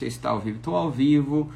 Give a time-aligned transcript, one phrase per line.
[0.00, 0.58] Você está ao vivo?
[0.58, 1.50] Estou ao vivo.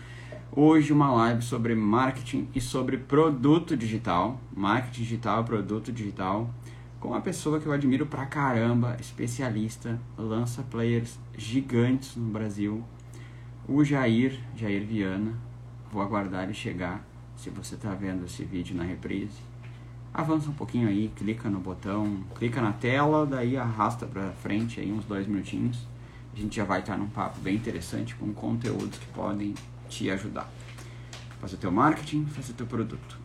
[0.51, 4.41] Hoje uma live sobre marketing e sobre produto digital.
[4.53, 6.51] Marketing digital, produto digital.
[6.99, 12.83] Com uma pessoa que eu admiro pra caramba, especialista, lança players gigantes no Brasil.
[13.69, 15.35] O Jair, Jair Viana.
[15.93, 17.07] Vou aguardar ele chegar.
[17.37, 19.39] Se você está vendo esse vídeo na reprise,
[20.13, 24.91] avança um pouquinho aí, clica no botão, clica na tela, daí arrasta para frente aí
[24.91, 25.92] uns dois minutinhos
[26.35, 29.55] a gente já vai estar num papo bem interessante com conteúdos que podem
[29.89, 30.51] te ajudar.
[31.41, 33.19] Fazer teu marketing, fazer teu produto.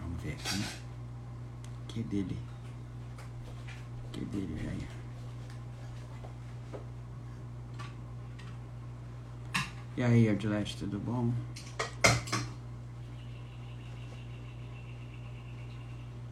[0.00, 0.64] Vamos ver aqui.
[1.88, 2.38] Que dele?
[4.12, 4.88] Que dele, Jair?
[9.96, 11.32] E aí, Adilete, tudo bom?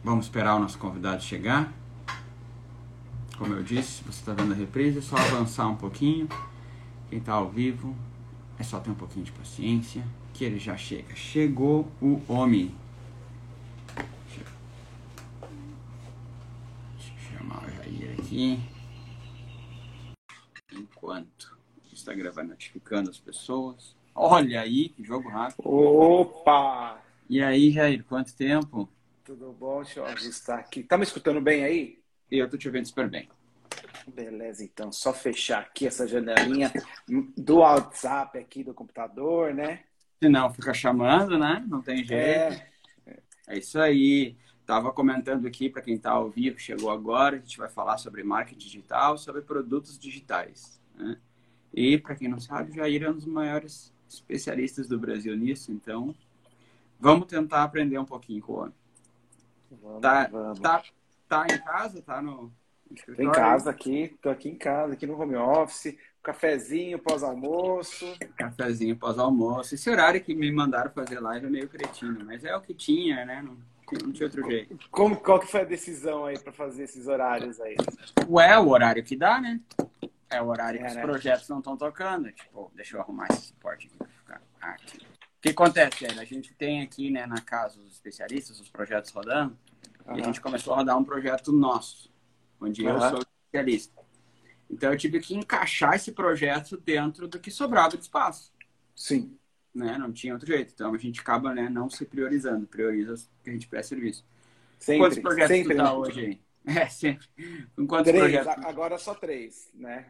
[0.03, 1.73] Vamos esperar o nosso convidado chegar.
[3.37, 6.27] Como eu disse, você está vendo a reprise, é só avançar um pouquinho.
[7.09, 7.93] Quem está ao vivo,
[8.57, 11.13] é só ter um pouquinho de paciência, que ele já chega.
[11.15, 12.73] Chegou o homem.
[16.95, 18.59] Deixa eu chamar o Jair aqui.
[20.71, 21.57] Enquanto
[21.91, 23.95] o Instagram vai notificando as pessoas.
[24.13, 25.67] Olha aí, que jogo rápido.
[25.67, 27.01] Opa!
[27.29, 28.89] E aí, Jair, quanto tempo?
[29.25, 29.83] Tudo bom?
[29.93, 30.83] Eu ajustar aqui.
[30.83, 32.04] Tá me escutando bem aí?
[32.31, 33.29] Eu tô te vendo super bem.
[34.07, 34.91] Beleza, então.
[34.91, 36.71] Só fechar aqui essa janelinha
[37.37, 39.83] do WhatsApp aqui do computador, né?
[40.21, 41.63] Se não, fica chamando, né?
[41.67, 42.61] Não tem jeito.
[43.05, 44.35] É, é isso aí.
[44.65, 48.23] Tava comentando aqui para quem está ao vivo, chegou agora, a gente vai falar sobre
[48.23, 50.81] marketing digital, sobre produtos digitais.
[50.95, 51.17] Né?
[51.71, 55.71] E para quem não sabe, o Jair é um dos maiores especialistas do Brasil nisso,
[55.71, 56.15] então
[56.99, 58.73] vamos tentar aprender um pouquinho com o homem.
[59.83, 60.59] Vamos, tá, vamos.
[60.59, 60.83] Tá,
[61.27, 62.01] tá em casa?
[62.01, 62.51] Tá no,
[63.05, 68.05] Tô em casa aqui, tô aqui em casa, aqui no home office, cafezinho pós-almoço.
[68.37, 69.75] Cafezinho pós-almoço.
[69.75, 73.25] Esse horário que me mandaram fazer live é meio cretino, mas é o que tinha,
[73.25, 73.41] né?
[73.41, 73.57] Não,
[74.03, 74.77] não tinha outro jeito.
[74.91, 77.75] Como, qual que foi a decisão aí para fazer esses horários aí?
[78.29, 79.59] Ué, é o horário que dá, né?
[80.29, 81.01] É o horário é, que os né?
[81.01, 82.31] projetos não estão tocando.
[82.31, 84.97] Tipo, deixa eu arrumar esse suporte aqui pra ficar aqui.
[84.97, 89.55] O que acontece, A gente tem aqui, né, na casa, os especialistas, os projetos rodando,
[90.05, 90.17] uhum.
[90.17, 92.13] e a gente começou a rodar um projeto nosso
[92.59, 92.89] onde uhum.
[92.89, 94.03] eu sou especialista.
[94.69, 98.51] Então eu tive que encaixar esse projeto dentro do que sobrava de espaço.
[98.95, 99.37] Sim.
[99.73, 99.97] Né?
[99.97, 100.71] Não tinha outro jeito.
[100.73, 104.25] Então a gente acaba né, não se priorizando, prioriza que a gente presta serviço.
[104.79, 106.45] Sempre, Quantos projetos sempre, tu tá hoje aí?
[106.67, 107.27] É, sempre.
[107.75, 108.65] Com quantos três, projetos?
[108.65, 110.07] Agora só três, né?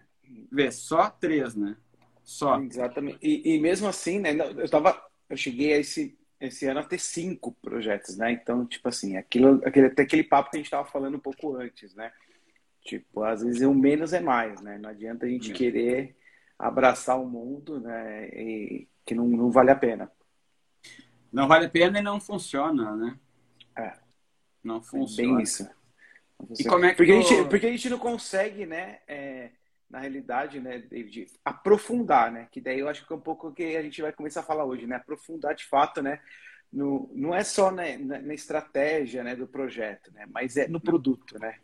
[0.49, 1.75] Vê, só três, né?
[2.23, 2.61] Só.
[2.61, 3.19] Exatamente.
[3.21, 4.29] E, e mesmo assim, né?
[4.31, 5.05] Eu tava.
[5.29, 8.31] Eu cheguei a esse, esse ano a ter cinco projetos, né?
[8.31, 11.55] Então, tipo assim, aquilo, aquele, até aquele papo que a gente estava falando um pouco
[11.55, 12.11] antes, né?
[12.81, 14.77] Tipo, às vezes o menos é mais, né?
[14.77, 15.55] Não adianta a gente é.
[15.55, 16.15] querer
[16.57, 18.27] abraçar o mundo, né?
[18.29, 20.11] E que não, não vale a pena.
[21.31, 23.19] Não vale a pena e não funciona, né?
[23.77, 23.93] É.
[24.63, 25.35] Não funciona.
[25.35, 25.67] Bem isso.
[26.59, 28.99] E como é que porque, a gente, porque a gente não consegue, né?
[29.07, 29.51] É,
[29.95, 32.49] na realidade, né, David, aprofundar, né?
[32.51, 34.43] Que daí eu acho que é um pouco o que a gente vai começar a
[34.43, 34.97] falar hoje, né?
[34.97, 36.19] Aprofundar de fato, né?
[36.71, 40.25] No, não é só né, na, na estratégia né, do projeto, né?
[40.33, 41.59] Mas é no produto, né?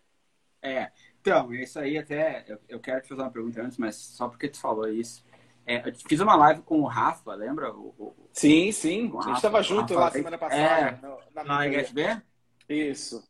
[0.62, 2.46] É, então, isso aí até.
[2.48, 5.26] Eu, eu, quero te fazer uma pergunta antes, mas só porque tu falou isso.
[5.66, 7.74] É, eu fiz uma live com o Rafa, lembra?
[7.74, 9.12] O, o, sim, sim.
[9.20, 10.64] a gente estava junto lá semana passada.
[10.64, 12.22] É, no, na, na ISB?
[12.70, 13.30] Isso.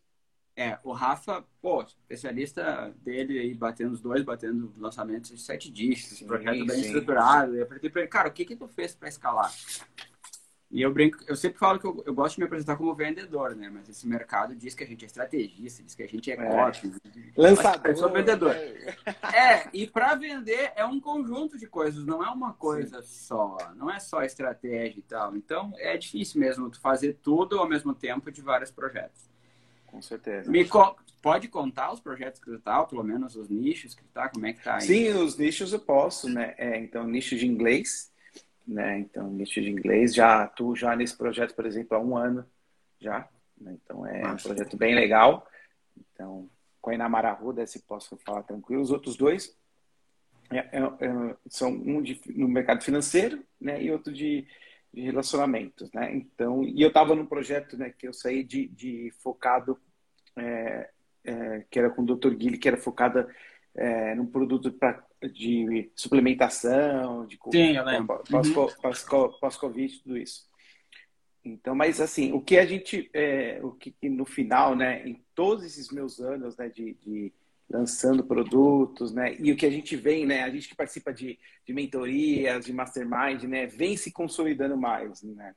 [0.61, 6.19] É, o Rafa, pô, especialista dele aí, batendo os dois, batendo lançamentos de sete dígitos,
[6.19, 7.53] sim, projeto bem sim, estruturado.
[7.53, 7.57] Sim.
[7.57, 9.51] Eu perguntei pra ele, cara, o que que tu fez para escalar?
[10.69, 13.55] E eu brinco, eu sempre falo que eu, eu, gosto de me apresentar como vendedor,
[13.55, 13.69] né?
[13.69, 16.37] Mas esse mercado diz que a gente é estrategista, diz que a gente é, é.
[16.37, 16.93] copy.
[17.35, 17.91] Lançador.
[17.91, 18.55] Eu sou vendedor.
[19.33, 23.25] É, e para vender é um conjunto de coisas, não é uma coisa Sim.
[23.25, 23.57] só.
[23.75, 25.35] Não é só estratégia e tal.
[25.35, 29.30] Então é difícil mesmo tu fazer tudo ao mesmo tempo de vários projetos.
[29.91, 30.49] Com certeza.
[30.49, 34.09] Me co pode contar os projetos que tu tá, pelo menos os nichos que tu
[34.11, 34.81] tá, como é que tá aí?
[34.81, 36.55] Sim, os nichos eu posso, né?
[36.57, 38.11] É, então, nicho de inglês
[38.67, 38.99] né?
[38.99, 42.45] Então, nicho de inglês, já atuo já nesse projeto, por exemplo, há um ano
[42.99, 43.27] já.
[43.59, 43.77] Né?
[43.83, 44.33] Então, é Nossa.
[44.33, 45.47] um projeto bem legal.
[45.97, 46.49] Então,
[46.79, 48.81] com a Inamara Arruda, se posso falar tranquilo.
[48.81, 49.55] Os outros dois
[50.49, 53.81] é, é, é, são um de, no mercado financeiro, né?
[53.81, 54.47] E outro de,
[54.93, 56.13] de relacionamentos, né?
[56.13, 57.93] Então, e eu estava num projeto, né?
[57.97, 59.77] Que eu saí de, de focado,
[60.35, 60.89] é,
[61.23, 62.31] é, que era com o Dr.
[62.31, 63.29] Guilherme, que era focada
[63.75, 65.03] é, num produto pra,
[65.33, 68.21] de suplementação, de Sim, eu lembro.
[68.29, 69.57] Pós-Covid, pós,
[70.01, 70.49] tudo isso.
[71.43, 75.63] Então, mas assim, o que a gente, é, o que no final, né, em todos
[75.63, 77.33] esses meus anos né, de, de
[77.71, 79.35] lançando produtos, né?
[79.39, 80.43] E o que a gente vem, né?
[80.43, 83.65] A gente que participa de, de mentorias, de mastermind, né?
[83.65, 85.55] Vem se consolidando mais, né?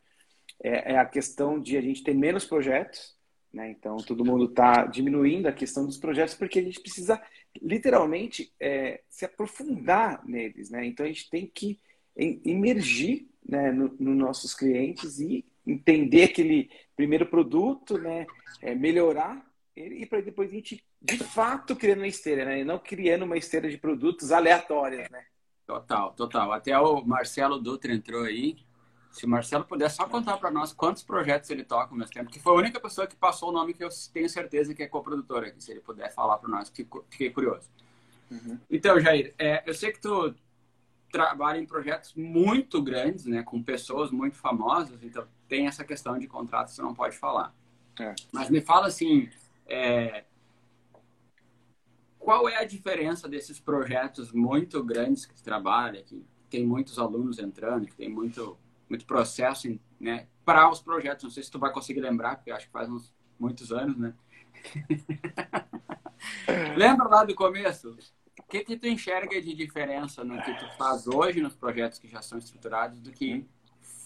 [0.62, 3.16] É, é a questão de a gente ter menos projetos,
[3.52, 3.70] né?
[3.70, 7.20] Então todo mundo está diminuindo a questão dos projetos porque a gente precisa
[7.60, 10.86] literalmente é, se aprofundar neles, né?
[10.86, 11.80] Então a gente tem que
[12.16, 18.24] emergir né, nos no nossos clientes e entender aquele primeiro produto, né?
[18.62, 19.44] É, melhorar
[19.76, 22.60] e para depois a gente, de fato, criando uma esteira, né?
[22.60, 25.22] E não criando uma esteira de produtos aleatórios, né?
[25.66, 26.50] Total, total.
[26.50, 28.56] Até o Marcelo Dutra entrou aí.
[29.10, 32.30] Se o Marcelo puder só contar para nós quantos projetos ele toca ao mesmo tempo,
[32.30, 34.88] que foi a única pessoa que passou o nome que eu tenho certeza que é
[34.88, 36.72] coprodutora aqui, se ele puder falar para nós,
[37.10, 37.70] fiquei curioso.
[38.30, 38.58] Uhum.
[38.68, 40.34] Então, Jair, é, eu sei que tu
[41.12, 46.26] trabalha em projetos muito grandes, né, com pessoas muito famosas, então tem essa questão de
[46.26, 47.54] contrato que você não pode falar.
[48.00, 48.14] É.
[48.32, 49.30] Mas me fala assim,
[49.64, 50.24] é,
[52.24, 57.86] qual é a diferença desses projetos muito grandes que trabalha, que tem muitos alunos entrando,
[57.86, 58.56] que tem muito,
[58.88, 61.22] muito processo, né, para os projetos?
[61.22, 64.14] Não sei se tu vai conseguir lembrar, porque acho que faz uns muitos anos, né?
[66.78, 67.94] Lembra lá do começo?
[68.38, 72.08] O que, que tu enxerga de diferença no que tu faz hoje nos projetos que
[72.08, 73.46] já são estruturados do que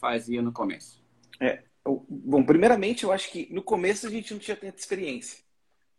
[0.01, 1.01] fazia no começo?
[1.39, 5.47] É, bom, primeiramente, eu acho que no começo a gente não tinha tanta experiência.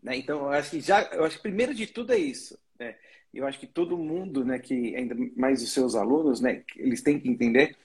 [0.01, 0.17] Né?
[0.17, 2.57] Então, eu acho que já, eu acho que primeiro de tudo é isso.
[2.79, 2.95] Né?
[3.33, 7.19] Eu acho que todo mundo, né, que ainda mais os seus alunos, né, eles têm
[7.19, 7.75] que entender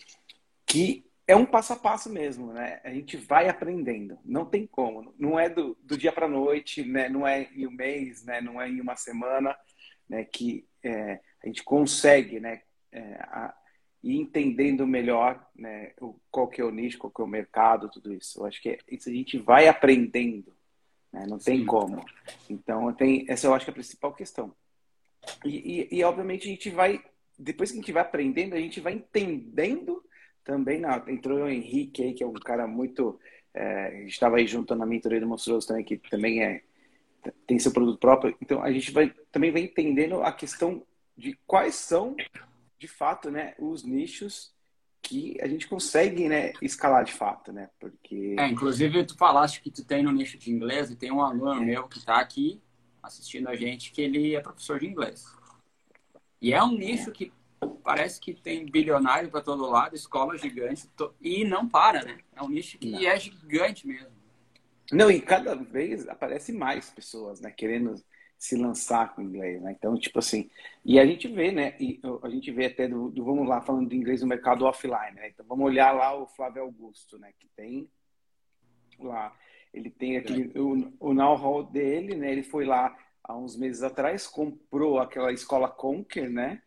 [0.64, 2.81] que é um passo a passo mesmo, né?
[2.84, 7.08] A gente vai aprendendo, não tem como, não é do, do dia para noite, né?
[7.08, 8.40] Não é em um mês, né?
[8.40, 9.56] Não é em uma semana,
[10.08, 10.25] né?
[10.25, 12.62] Que é, a gente consegue, né?
[12.93, 13.55] É, a,
[14.02, 15.93] ir entendendo melhor, né?
[15.99, 18.40] O, qual que é o nicho, qual que é o mercado, tudo isso.
[18.40, 20.55] Eu acho que é, isso a gente vai aprendendo,
[21.14, 21.26] né?
[21.28, 21.66] Não tem Sim.
[21.66, 22.05] como.
[22.50, 24.52] Então, tem, essa eu acho que é a principal questão.
[25.44, 27.00] E, e, e, obviamente, a gente vai,
[27.38, 30.05] depois que a gente vai aprendendo, a gente vai entendendo
[30.43, 30.82] também.
[31.06, 33.19] Entrou o Henrique aí, que é um cara muito.
[33.55, 36.62] É, a gente estava aí junto na mentoria do Monstruoso também, que também é,
[37.46, 38.37] tem seu produto próprio.
[38.43, 40.84] Então, a gente vai, também vai entendendo a questão
[41.17, 42.17] de quais são,
[42.76, 44.52] de fato, né, os nichos
[45.04, 47.68] que a gente consegue, né, escalar de fato, né?
[47.78, 51.20] Porque é, inclusive tu falaste que tu tem no nicho de inglês e tem um
[51.20, 51.64] aluno é.
[51.64, 52.60] meu que está aqui
[53.02, 55.26] assistindo a gente que ele é professor de inglês.
[56.40, 57.30] E é um nicho que
[57.82, 60.88] parece que tem bilionário para todo lado, escola gigante
[61.20, 62.18] e não para, né?
[62.34, 63.00] É um nicho que não.
[63.00, 64.24] é gigante mesmo.
[64.90, 67.94] Não, e cada vez aparece mais pessoas, né, querendo
[68.44, 69.73] se lançar com inglês, né?
[69.73, 70.50] Então, tipo assim,
[70.85, 71.75] e a gente vê, né?
[71.81, 75.14] E a gente vê até do, do vamos lá falando de inglês no mercado offline,
[75.14, 75.29] né?
[75.29, 77.32] Então, vamos olhar lá o Flávio Augusto, né?
[77.38, 77.88] Que tem
[79.00, 79.35] lá,
[79.73, 82.32] ele tem aquele o, o know-how dele, né?
[82.32, 86.61] Ele foi lá há uns meses atrás, comprou aquela escola Conquer, né?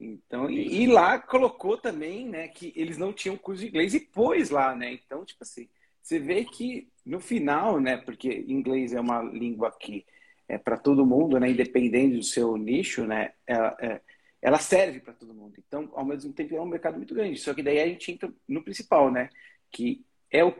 [0.00, 4.00] Então, e, e, lá colocou também, né, que eles não tinham curso de inglês e
[4.00, 4.92] pôs lá, né?
[4.94, 5.68] Então, tipo assim,
[6.02, 10.04] você vê que no final, né, porque inglês é uma língua que
[10.50, 14.00] é, para todo mundo, né, independente do seu nicho, né, ela, é,
[14.42, 15.54] ela serve para todo mundo.
[15.58, 17.38] Então, ao mesmo tempo, é um mercado muito grande.
[17.38, 19.30] Só que daí a gente entra no principal, né,
[19.70, 20.52] que é o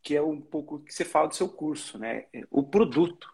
[0.00, 3.28] que é um pouco que você fala do seu curso, né, o produto,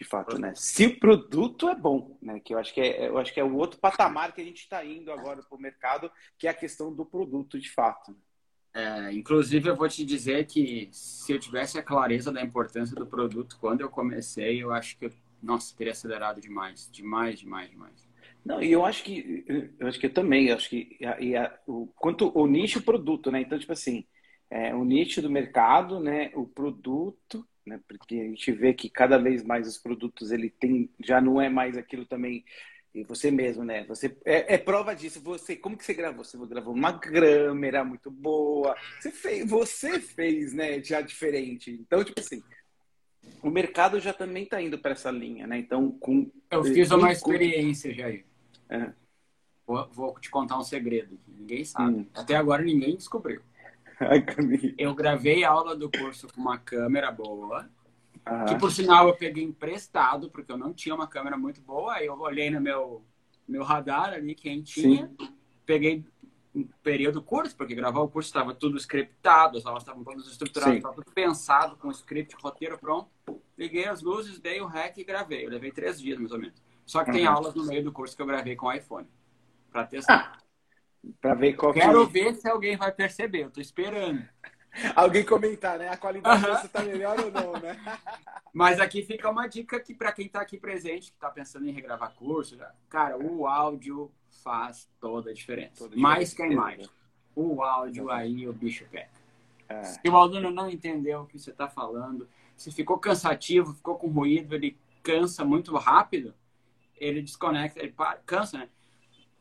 [0.00, 0.52] de fato, né.
[0.56, 3.44] Se o produto é bom, né, que eu acho que é, eu acho que é
[3.44, 6.54] o outro patamar que a gente está indo agora para o mercado, que é a
[6.54, 8.16] questão do produto, de fato.
[8.74, 13.06] É, inclusive, eu vou te dizer que se eu tivesse a clareza da importância do
[13.06, 18.08] produto quando eu comecei, eu acho que eu nossa, teria acelerado demais, demais, demais, demais.
[18.44, 19.44] Não, e eu acho que
[19.78, 21.34] eu acho que eu também, eu acho que e
[21.66, 23.40] o quanto o nicho produto, né?
[23.40, 24.06] Então, tipo assim,
[24.50, 29.18] é, o nicho do mercado, né, o produto, né, porque a gente vê que cada
[29.18, 32.44] vez mais os produtos ele tem já não é mais aquilo também
[32.94, 33.84] e você mesmo, né?
[33.84, 35.20] Você é, é, prova disso.
[35.20, 36.24] Você, como que você gravou?
[36.24, 38.74] Você gravou uma câmera muito boa.
[38.98, 40.82] Você fez, você fez, né?
[40.82, 41.70] Já diferente.
[41.70, 42.42] Então, tipo assim,
[43.42, 45.58] o mercado já também está indo para essa linha, né?
[45.58, 48.24] Então, com eu fiz uma experiência, Jair.
[48.68, 48.92] É.
[49.66, 51.98] Vou, vou, te contar um segredo que ninguém sabe.
[51.98, 52.06] Hum.
[52.14, 53.42] Até agora ninguém descobriu.
[54.78, 57.68] eu gravei aula do curso com uma câmera boa,
[58.24, 58.44] ah.
[58.44, 61.94] que por sinal eu peguei emprestado porque eu não tinha uma câmera muito boa.
[61.94, 63.02] Aí eu olhei no meu
[63.46, 65.28] meu radar ali quem tinha, Sim.
[65.64, 66.04] peguei
[66.54, 70.76] um período curto, porque gravar o curso estava tudo scriptado, as aulas estavam todas estruturadas,
[70.76, 73.10] estava tudo pensado com script, roteiro pronto.
[73.56, 75.44] Liguei as luzes, dei o rec e gravei.
[75.44, 76.62] Eu levei três dias, mais ou menos.
[76.86, 77.16] Só que uhum.
[77.16, 79.08] tem aulas no meio do curso que eu gravei com o iPhone.
[79.70, 80.38] Para testar.
[80.38, 82.12] Ah, para ver qual Quero que...
[82.12, 83.44] ver se alguém vai perceber.
[83.44, 84.26] Eu tô esperando.
[84.94, 85.88] Alguém comentar, né?
[85.88, 86.64] A qualidade uh -huh.
[86.64, 87.76] está melhor ou não, né?
[88.52, 91.72] Mas aqui fica uma dica que para quem está aqui presente, que está pensando em
[91.72, 92.58] regravar curso,
[92.88, 94.10] cara, o áudio
[94.42, 95.84] faz toda a diferença.
[95.84, 96.88] Toda Mais que a imagem.
[97.34, 99.10] O áudio aí o bicho pega.
[99.68, 99.82] É.
[99.84, 104.08] Se o aluno não entendeu o que você está falando, se ficou cansativo, ficou com
[104.08, 106.34] ruído, ele cansa muito rápido,
[106.96, 108.68] ele desconecta, ele para, cansa, né?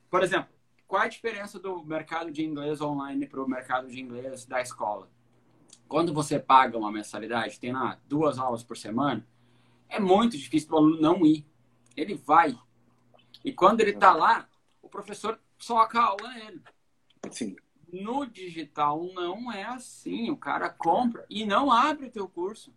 [0.10, 0.50] Por exemplo,
[0.88, 5.10] qual a diferença do mercado de inglês online para o mercado de inglês da escola?
[5.88, 9.26] Quando você paga uma mensalidade, tem lá duas aulas por semana,
[9.90, 11.46] é muito difícil o aluno não ir.
[11.96, 12.58] Ele vai.
[13.44, 14.48] E quando ele está lá,
[14.82, 16.62] o professor soca a aula nele.
[17.32, 17.56] Sim.
[17.92, 20.30] No digital não é assim.
[20.30, 22.74] O cara compra e não abre o teu curso.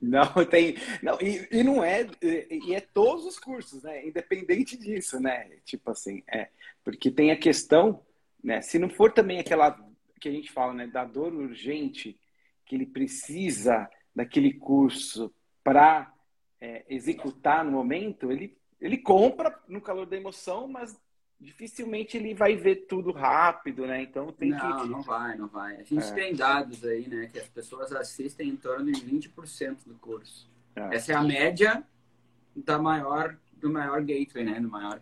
[0.00, 0.76] Não, tem.
[1.02, 2.06] Não, e, e não é.
[2.22, 4.06] E, e, é todos os cursos, né?
[4.06, 5.50] Independente disso, né?
[5.64, 6.48] Tipo assim, é.
[6.82, 8.02] Porque tem a questão,
[8.42, 8.62] né?
[8.62, 9.78] Se não for também aquela
[10.20, 10.86] que a gente fala, né?
[10.86, 12.18] Da dor urgente,
[12.68, 15.32] que ele precisa daquele curso
[15.64, 16.12] para
[16.60, 20.96] é, executar no momento, ele, ele compra no calor da emoção, mas
[21.40, 24.02] dificilmente ele vai ver tudo rápido, né?
[24.02, 24.66] Então tem não, que.
[24.66, 25.76] Não, não vai, não vai.
[25.76, 26.12] A gente é.
[26.12, 27.28] tem dados aí, né?
[27.32, 30.50] Que as pessoas assistem em torno de 20% do curso.
[30.74, 30.96] É.
[30.96, 31.82] Essa é a média
[32.54, 34.60] da maior, do maior gateway, né?
[34.60, 35.00] Do maior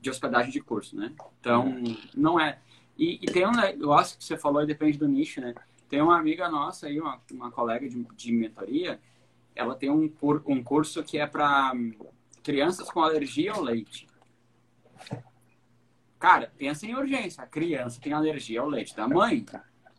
[0.00, 1.12] de hospedagem de curso, né?
[1.40, 1.96] Então, é.
[2.14, 2.58] não é.
[2.96, 5.54] E, e, tem um negócio que você falou e depende do nicho, né?
[5.94, 9.00] Tem uma amiga nossa aí, uma, uma colega de, de mentoria,
[9.54, 10.12] ela tem um,
[10.44, 11.72] um curso que é para
[12.42, 14.08] crianças com alergia ao leite.
[16.18, 17.44] Cara, pensa em urgência.
[17.44, 19.46] A criança tem alergia ao leite da mãe.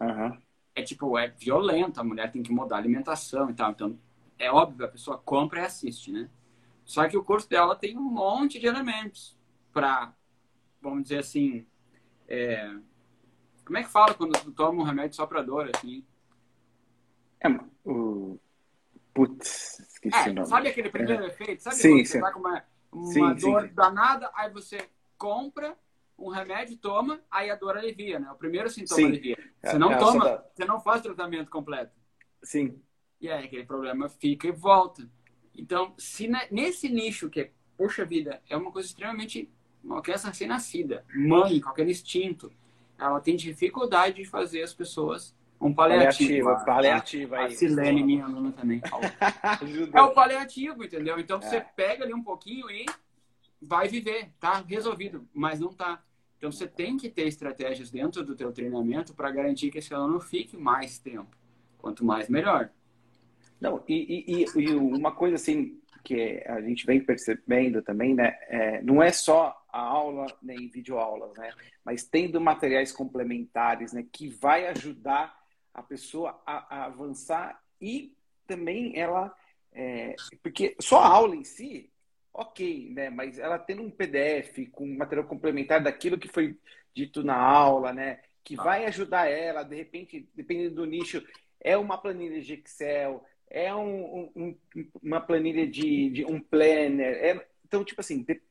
[0.02, 0.38] Uhum.
[0.76, 2.02] É tipo, é violento.
[2.02, 3.72] A mulher tem que mudar a alimentação e tal.
[3.72, 3.98] Então,
[4.38, 6.30] é óbvio, a pessoa compra e assiste, né?
[6.84, 9.40] Só que o curso dela tem um monte de elementos
[9.72, 10.14] para,
[10.82, 11.66] vamos dizer assim,
[12.28, 12.70] é...
[13.66, 16.06] como é que fala quando tu toma um remédio só para dor, assim?
[17.42, 17.48] É,
[17.84, 18.40] o...
[19.14, 20.48] Putz, esqueci é, o nome.
[20.48, 21.28] Sabe aquele primeiro é.
[21.28, 21.64] efeito?
[21.64, 22.06] Sabe sim, quando sim.
[22.06, 23.74] você tá com uma, uma sim, dor sim.
[23.74, 25.76] danada, aí você compra
[26.18, 28.32] um remédio, toma, aí a dor alivia, né?
[28.32, 29.08] O primeiro sintoma Sim.
[29.08, 29.38] alivia.
[29.62, 31.92] Você não é, toma, você não faz tratamento completo.
[32.42, 32.80] Sim.
[33.20, 35.10] E aí aquele problema fica e volta.
[35.54, 39.50] Então, se nesse nicho que é, poxa vida, é uma coisa extremamente
[39.84, 42.52] uma criança recém-nascida, mãe, qualquer instinto,
[42.98, 46.30] ela tem dificuldade de fazer as pessoas um paliativo.
[46.30, 48.82] Paliativa, paliativa a, a Silene, minha aluna, também
[49.94, 51.20] é o paliativo, entendeu?
[51.20, 51.42] Então, é.
[51.42, 52.86] você pega ali um pouquinho e
[53.62, 56.04] vai viver, tá resolvido, mas não tá.
[56.38, 60.20] Então você tem que ter estratégias dentro do teu treinamento para garantir que esse aluno
[60.20, 61.36] fique mais tempo.
[61.78, 62.70] Quanto mais, melhor.
[63.60, 68.38] Não, e, e, e uma coisa assim que a gente vem percebendo também, né?
[68.48, 71.52] É, não é só a aula nem videoaulas, né?
[71.84, 74.06] Mas tendo materiais complementares, né?
[74.12, 75.36] Que vai ajudar
[75.74, 79.36] a pessoa a, a avançar e também ela...
[79.74, 81.90] É, porque só a aula em si,
[82.32, 83.10] ok, né?
[83.10, 86.56] Mas ela tendo um PDF com material complementar daquilo que foi
[86.94, 88.20] dito na aula, né?
[88.44, 91.26] Que vai ajudar ela, de repente, dependendo do nicho,
[91.60, 94.58] é uma planilha de Excel, é um, um,
[95.02, 97.14] uma planilha de, de um planner.
[97.24, 98.42] É, então, tipo assim, de,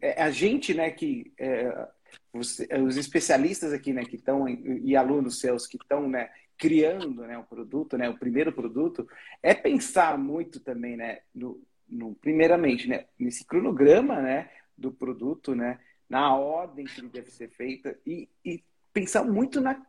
[0.00, 1.88] é, a gente, né, que é,
[2.32, 7.38] os, os, especialistas aqui, né, que estão e alunos seus que estão, né, criando, né,
[7.38, 9.08] o produto, né, o primeiro produto,
[9.42, 15.78] é pensar muito também, né, no, no, primeiramente, né, nesse cronograma, né, do produto, né,
[16.08, 19.80] na ordem que ele deve ser feita e, e pensar muito na,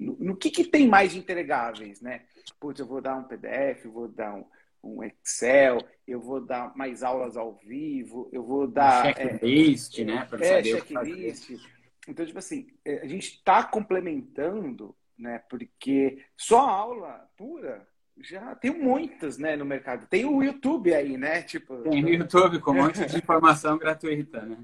[0.00, 2.22] no, no, que, que tem mais de entregáveis, né?
[2.58, 4.44] Putz, eu vou dar um PDF, eu vou dar um,
[4.82, 9.04] um Excel, eu vou dar mais aulas ao vivo, eu vou dar...
[9.14, 10.26] Checklist, é, né?
[10.28, 11.50] Para é, checklist.
[12.08, 15.42] Então, tipo assim, é, a gente está complementando, né?
[15.50, 17.86] Porque só a aula pura
[18.22, 20.06] já tem muitas, né, no mercado.
[20.06, 21.42] Tem o YouTube aí, né?
[21.42, 21.76] Tipo...
[21.82, 24.56] Tem o YouTube com um monte de informação gratuita, né?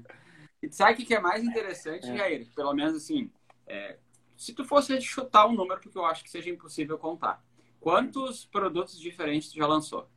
[0.61, 2.17] E sabe o que é mais interessante, é.
[2.17, 2.47] Jair?
[2.55, 3.31] Pelo menos assim,
[3.67, 3.97] é,
[4.37, 7.43] se tu fosse chutar um número, porque eu acho que seja impossível contar.
[7.79, 10.09] Quantos produtos diferentes tu já lançou?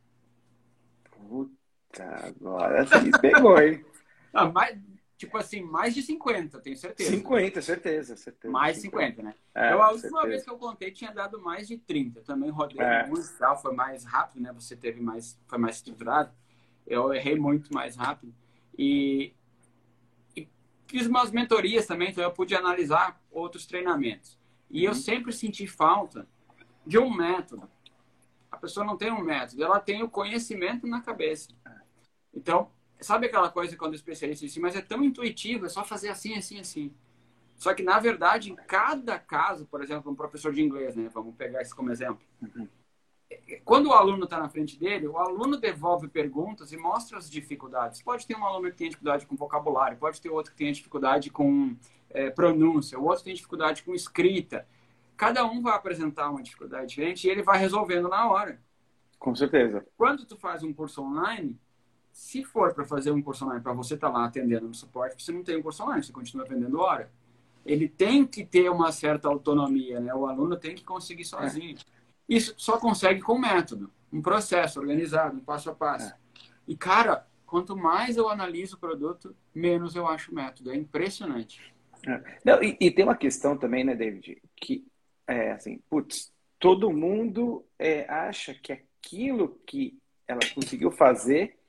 [1.11, 3.83] Puta, agora sim pegou, hein?
[4.33, 4.79] Ah, mais,
[5.21, 7.11] Tipo assim, mais de 50, tenho certeza.
[7.11, 8.51] 50, certeza, certeza.
[8.51, 9.35] Mais de 50, né?
[9.53, 10.27] É, eu, a última certeza.
[10.27, 12.21] vez que eu contei tinha dado mais de 30.
[12.21, 13.05] também rodei é.
[13.05, 14.51] muito tal, foi mais rápido, né?
[14.53, 16.31] Você teve mais, foi mais estruturado.
[16.87, 18.33] Eu errei muito mais rápido.
[18.75, 19.35] E, e
[20.91, 24.37] fiz umas mentorias também, então eu pude analisar outros treinamentos.
[24.69, 24.91] E uhum.
[24.91, 26.27] eu sempre senti falta
[26.85, 27.69] de um método.
[28.51, 31.49] A pessoa não tem um método, ela tem o conhecimento na cabeça.
[32.33, 32.69] Então,
[33.01, 36.09] Sabe aquela coisa quando o especialista diz assim, mas é tão intuitivo, é só fazer
[36.09, 36.93] assim, assim, assim.
[37.55, 41.09] Só que, na verdade, em cada caso, por exemplo, um professor de inglês, né?
[41.11, 42.21] Vamos pegar isso como exemplo.
[42.39, 42.67] Uhum.
[43.63, 48.01] Quando o aluno está na frente dele, o aluno devolve perguntas e mostra as dificuldades.
[48.01, 51.29] Pode ter um aluno que tem dificuldade com vocabulário, pode ter outro que tem dificuldade
[51.29, 51.75] com
[52.09, 54.67] é, pronúncia, o outro tem dificuldade com escrita.
[55.15, 58.59] Cada um vai apresentar uma dificuldade diferente e ele vai resolvendo na hora.
[59.19, 59.85] Com certeza.
[59.95, 61.59] Quando tu faz um curso online,
[62.11, 65.23] se for para fazer um curso online para você estar tá lá atendendo no suporte,
[65.23, 67.11] você não tem um curso online, você continua aprendendo hora.
[67.63, 70.13] Ele tem que ter uma certa autonomia, né?
[70.13, 71.77] O aluno tem que conseguir sozinho.
[71.77, 72.00] É.
[72.31, 76.13] Isso só consegue com método, um processo organizado, um passo a passo.
[76.13, 76.17] É.
[76.65, 80.71] E cara, quanto mais eu analiso o produto, menos eu acho método.
[80.71, 81.61] É impressionante.
[82.07, 82.39] É.
[82.45, 84.87] Não, e, e, tem uma questão também, né, David, que
[85.27, 91.59] é assim, putz, todo mundo é, acha que aquilo que ela conseguiu fazer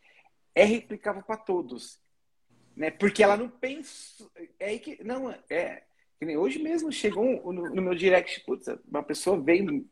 [0.54, 2.00] é replicável para todos,
[2.76, 2.88] né?
[2.92, 5.82] Porque ela não pensa, é aí que não é.
[6.38, 9.84] Hoje mesmo chegou um, no, no, meu direct, putz, uma pessoa veio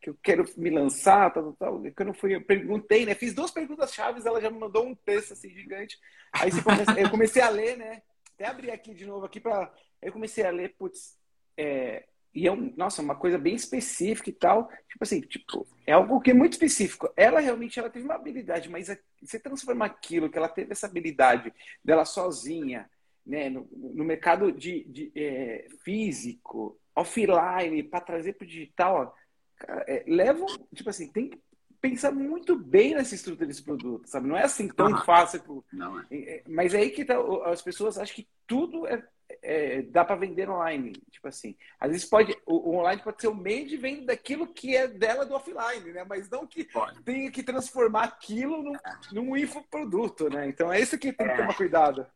[0.00, 1.92] que eu quero me lançar, tal, tal, tal.
[1.96, 3.14] Quando eu fui, eu perguntei, né?
[3.14, 5.98] Fiz duas perguntas chaves, ela já me mandou um texto assim gigante.
[6.32, 6.50] Aí
[7.00, 8.02] eu comecei a ler, né?
[8.34, 11.16] Até abrir aqui de novo aqui para, eu comecei a ler, putz,
[11.56, 12.04] é,
[12.36, 14.68] e é um, nossa, uma coisa bem específica e tal.
[14.88, 17.10] Tipo assim, tipo, é algo que é muito específico.
[17.16, 18.88] Ela realmente ela teve uma habilidade, mas
[19.22, 21.50] você transformar aquilo que ela teve essa habilidade
[21.82, 22.90] dela sozinha,
[23.24, 29.16] né, no, no mercado de, de é, físico, offline, para trazer para o digital,
[29.58, 31.40] cara, é, levam, tipo assim, tem que
[31.80, 34.28] pensar muito bem nessa estrutura desse produto, sabe?
[34.28, 35.04] Não é assim tão uhum.
[35.04, 35.64] fácil.
[35.72, 36.04] Não é.
[36.10, 36.42] é.
[36.48, 39.02] Mas é aí que tá, as pessoas acham que tudo é
[39.42, 40.92] é, dá para vender online.
[41.10, 44.46] Tipo assim, às vezes pode, o, o, online pode ser o meio de venda daquilo
[44.46, 46.04] que é dela do offline, né?
[46.08, 47.02] Mas não que pode.
[47.02, 48.76] tenha que transformar aquilo num,
[49.12, 50.48] num infoproduto, né?
[50.48, 51.36] Então é isso que tem que é.
[51.36, 52.06] tomar cuidado.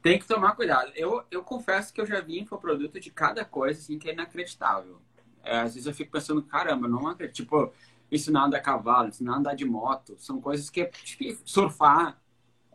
[0.00, 0.92] Tem que tomar cuidado.
[0.94, 5.00] Eu, eu confesso que eu já vi infoproduto de cada coisa assim que é inacreditável.
[5.44, 7.36] É, às vezes eu fico pensando, caramba, não acredito.
[7.36, 7.72] Tipo,
[8.10, 10.16] ensinar a andar a cavalo, ensinar a andar de moto.
[10.18, 11.42] São coisas que é difícil.
[11.44, 12.20] Surfar.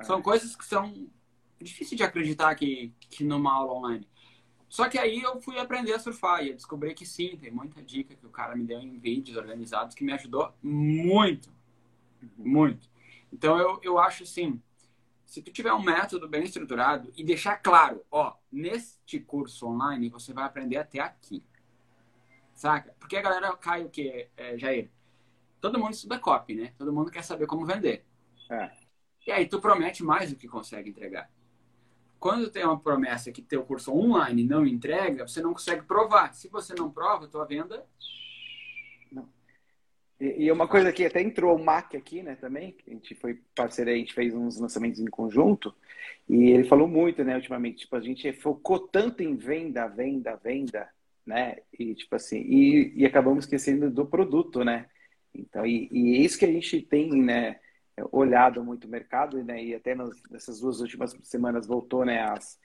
[0.01, 0.21] São é.
[0.21, 1.07] coisas que são
[1.61, 4.07] difícil de acreditar que, que numa aula online.
[4.67, 7.81] Só que aí eu fui aprender a surfar e eu descobri que sim, tem muita
[7.81, 11.49] dica que o cara me deu em vídeos organizados que me ajudou muito.
[12.35, 12.89] Muito.
[13.31, 14.59] Então eu, eu acho assim,
[15.25, 20.33] se tu tiver um método bem estruturado e deixar claro, ó, neste curso online você
[20.33, 21.43] vai aprender até aqui.
[22.63, 22.95] Saca?
[22.97, 24.89] Porque a galera cai o que, é, Jair?
[25.59, 26.73] Todo mundo estuda copy, né?
[26.77, 28.05] Todo mundo quer saber como vender.
[28.49, 28.71] É.
[29.27, 31.29] E aí tu promete mais do que consegue entregar
[32.23, 36.33] quando tem uma promessa que teu curso online não entrega, você não consegue provar.
[36.33, 37.85] Se você não prova, tua venda.
[39.11, 39.27] Não.
[40.21, 43.41] E, e uma coisa que até entrou o Mac aqui, né, também, a gente foi
[43.53, 45.75] parceiro, a gente fez uns lançamentos em conjunto,
[46.29, 50.89] e ele falou muito, né, ultimamente, tipo, a gente focou tanto em venda, venda, venda,
[51.25, 54.87] né, e tipo assim, e, e acabamos esquecendo do produto, né,
[55.33, 57.59] então, e, e é isso que a gente tem, né,
[58.11, 59.63] olhado muito o mercado, né?
[59.63, 62.21] E até nas, nessas duas últimas semanas voltou, né?
[62.21, 62.59] As,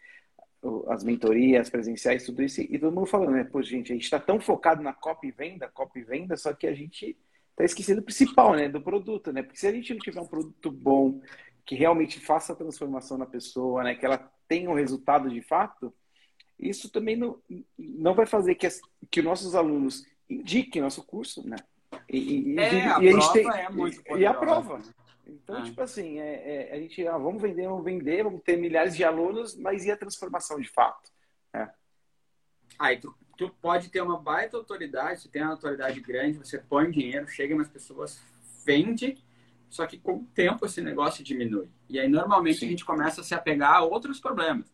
[0.88, 3.44] as mentorias presenciais, tudo isso, e todo mundo falando, né?
[3.44, 6.74] Pô, gente, a gente está tão focado na copy venda, copy venda, só que a
[6.74, 7.16] gente
[7.50, 8.68] está esquecendo o principal, né?
[8.68, 9.42] Do produto, né?
[9.42, 11.20] Porque se a gente não tiver um produto bom,
[11.64, 13.94] que realmente faça a transformação na pessoa, né?
[13.94, 14.18] Que ela
[14.48, 15.92] tenha um resultado de fato,
[16.58, 17.38] isso também não,
[17.78, 21.56] não vai fazer que, as, que nossos alunos indiquem nosso curso, né?
[22.08, 24.82] E, e, é, e, a, a gente tem, é muito e, e a prova.
[25.26, 25.62] Então, ah.
[25.62, 29.04] tipo assim, é, é, a gente, ah, vamos vender, vamos vender, vamos ter milhares de
[29.04, 31.10] alunos, mas e a transformação de fato?
[31.52, 31.68] É.
[32.78, 36.90] Aí tu, tu pode ter uma baita autoridade, você tem uma autoridade grande, você põe
[36.90, 38.22] dinheiro, chega nas pessoas,
[38.64, 39.22] vende,
[39.68, 41.68] só que com o tempo esse negócio diminui.
[41.88, 42.66] E aí normalmente Sim.
[42.66, 44.66] a gente começa a se apegar a outros problemas.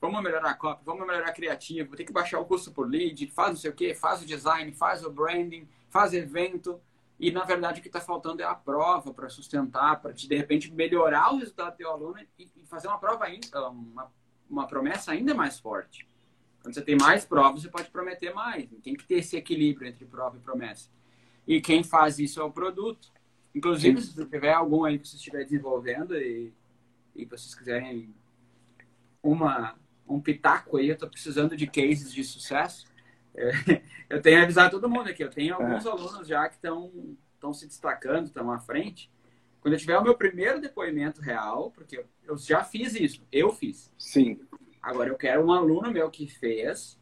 [0.00, 3.26] Vamos melhorar a copy, vamos melhorar a criativa, tem que baixar o custo por lead,
[3.28, 6.80] faz não sei o quê, faz o design, faz o branding, faz evento.
[7.18, 10.72] E, na verdade, o que está faltando é a prova para sustentar, para, de repente,
[10.72, 14.12] melhorar o resultado do teu aluno e, fazer uma prova ainda, uma,
[14.48, 16.06] uma promessa ainda mais forte.
[16.62, 18.68] Quando você tem mais provas, você pode prometer mais.
[18.84, 20.88] Tem que ter esse equilíbrio entre prova e promessa.
[21.46, 23.10] E quem faz isso é o produto.
[23.54, 24.12] Inclusive, Sim.
[24.12, 26.52] se tiver algum aí que você estiver desenvolvendo e,
[27.16, 28.14] e vocês quiserem
[29.22, 29.74] uma,
[30.08, 32.86] um pitaco aí, eu estou precisando de cases de sucesso.
[33.34, 33.50] É,
[34.08, 35.22] eu tenho avisado todo mundo aqui.
[35.22, 35.88] Eu tenho alguns é.
[35.88, 39.10] alunos já que estão se destacando, estão à frente.
[39.60, 43.92] Quando eu tiver o meu primeiro depoimento real, porque eu já fiz isso, eu fiz.
[43.98, 44.40] Sim.
[44.80, 46.98] Agora eu quero um aluno meu que fez,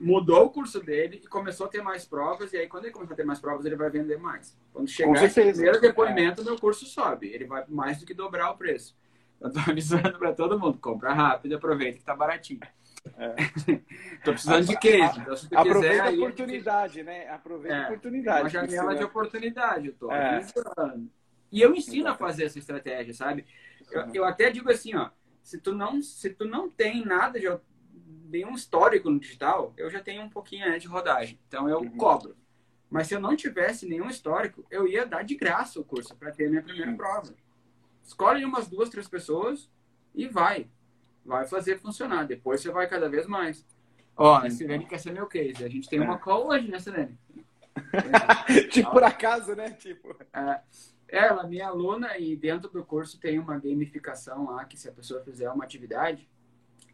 [0.00, 2.52] mudou o curso dele e começou a ter mais provas.
[2.52, 4.56] E aí, quando ele começar a ter mais provas, ele vai vender mais.
[4.72, 6.44] Quando chegar esse primeiro depoimento, é.
[6.44, 7.28] meu curso sobe.
[7.28, 8.96] Ele vai mais do que dobrar o preço.
[9.68, 12.60] Avisando para todo mundo: compra rápido, aproveita que está baratinho.
[13.16, 13.34] É.
[14.24, 15.20] Tô precisando de case.
[15.20, 17.04] Então, se Aproveita quiser, a oportunidade, aí...
[17.04, 17.28] né?
[17.28, 18.40] Aproveita é, a oportunidade.
[18.40, 20.44] Uma janela de oportunidade, eu tô é.
[21.52, 23.46] E eu ensino a fazer essa estratégia, sabe?
[23.90, 25.10] Eu, eu, até digo assim, ó,
[25.42, 27.46] se tu não, se tu não tem nada de
[28.28, 31.38] nenhum histórico no digital, eu já tenho um pouquinho né, de rodagem.
[31.46, 31.96] Então eu uhum.
[31.96, 32.36] cobro.
[32.90, 36.32] Mas se eu não tivesse nenhum histórico, eu ia dar de graça o curso para
[36.32, 37.34] ter a minha primeira prova.
[38.06, 39.68] Escolhe umas duas, três pessoas
[40.14, 40.68] e vai.
[41.24, 42.24] Vai fazer funcionar.
[42.24, 43.66] Depois você vai cada vez mais.
[44.16, 45.64] Ó, a Silene quer ser meu case.
[45.64, 47.18] A gente tem uma call hoje, né, Silene?
[48.70, 49.72] tipo, por acaso, né?
[49.72, 50.16] Tipo.
[50.32, 50.60] É,
[51.08, 54.92] ela, é minha aluna, e dentro do curso tem uma gamificação lá que se a
[54.92, 56.28] pessoa fizer uma atividade,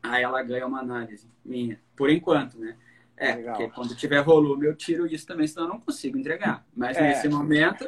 [0.03, 1.79] aí ela ganha uma análise minha.
[1.95, 2.77] Por enquanto, né?
[3.17, 3.57] É, Legal.
[3.57, 6.67] porque quando tiver volume eu tiro isso também, senão eu não consigo entregar.
[6.75, 7.03] Mas é.
[7.03, 7.87] nesse momento,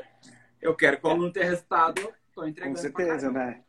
[0.61, 2.01] eu quero que o aluno tenha resultado,
[2.35, 2.75] estou entregando.
[2.75, 3.63] Com certeza, né?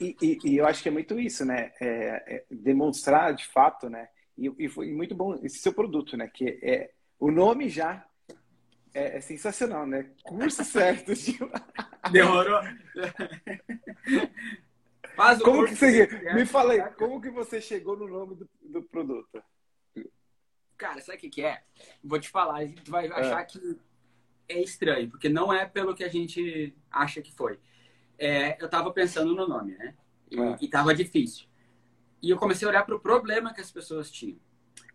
[0.00, 1.72] e, e, e, eu acho que é muito isso, né?
[1.80, 4.08] É, é demonstrar de fato, né?
[4.36, 6.28] E, e, foi muito bom esse seu produto, né?
[6.32, 8.04] Que é o nome já
[8.94, 10.10] é, é sensacional, né?
[10.22, 11.12] Curso certo.
[11.14, 11.50] Tipo...
[12.10, 12.60] Demorou.
[15.14, 18.48] Faz o como que você, me fala aí, como que você chegou no nome do,
[18.62, 19.42] do produto?
[20.78, 21.62] Cara, sabe o que, que é?
[22.02, 23.44] Vou te falar, tu vai achar é.
[23.44, 23.78] que
[24.48, 27.58] é estranho, porque não é pelo que a gente acha que foi.
[28.20, 29.94] É, eu tava pensando no nome, né?
[30.30, 30.58] E, é.
[30.60, 31.46] e tava difícil.
[32.22, 34.38] E eu comecei a olhar para o problema que as pessoas tinham.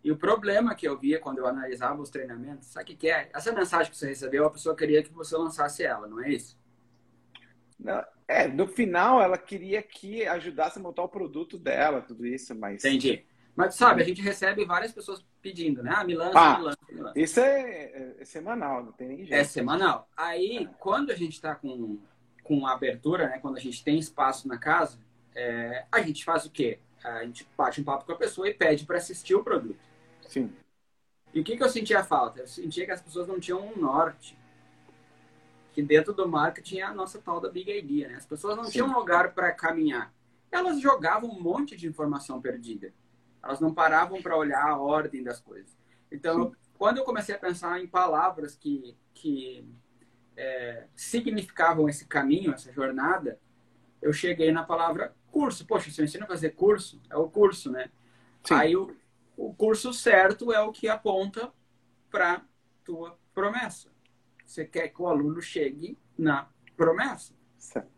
[0.04, 3.10] E o problema que eu via quando eu analisava os treinamentos, sabe o que, que
[3.10, 3.32] é?
[3.34, 6.56] Essa mensagem que você recebeu, a pessoa queria que você lançasse ela, não é isso?
[7.80, 12.54] Não, é, no final ela queria que ajudasse a montar o produto dela, tudo isso,
[12.54, 12.86] mas.
[12.86, 13.26] Entendi.
[13.56, 15.94] Mas sabe, a gente recebe várias pessoas pedindo, né?
[15.96, 17.20] Ah, me lança, ah, me lança, me lança.
[17.20, 19.34] Isso é, é, é, semanal, não tem nem jeito.
[19.34, 20.10] É semanal.
[20.16, 20.70] Aí, é.
[20.78, 22.00] quando a gente está com,
[22.46, 23.40] com abertura, né?
[23.40, 24.98] Quando a gente tem espaço na casa,
[25.34, 26.80] é, a gente faz o quê?
[27.04, 29.80] A gente bate um papo com a pessoa e pede para assistir o produto.
[30.28, 30.54] Sim.
[31.34, 32.40] E o que, que eu sentia falta?
[32.40, 34.38] Eu sentia que as pessoas não tinham um norte
[35.74, 38.16] que dentro do marketing é a nossa tal da big idea, né?
[38.16, 38.72] As pessoas não Sim.
[38.72, 40.14] tinham lugar para caminhar.
[40.50, 42.94] Elas jogavam um monte de informação perdida.
[43.44, 45.76] Elas não paravam para olhar a ordem das coisas.
[46.10, 46.56] Então, Sim.
[46.78, 49.68] quando eu comecei a pensar em palavras que, que
[50.38, 53.40] é, significavam esse caminho, essa jornada,
[54.02, 55.66] eu cheguei na palavra curso.
[55.66, 57.90] Poxa, se eu ensino a fazer curso, é o curso, né?
[58.44, 58.54] Sim.
[58.54, 58.96] Aí o,
[59.36, 61.52] o curso certo é o que aponta
[62.10, 62.42] para
[62.84, 63.90] tua promessa.
[64.46, 67.34] Você quer que o aluno chegue na promessa.
[67.58, 67.90] Certo.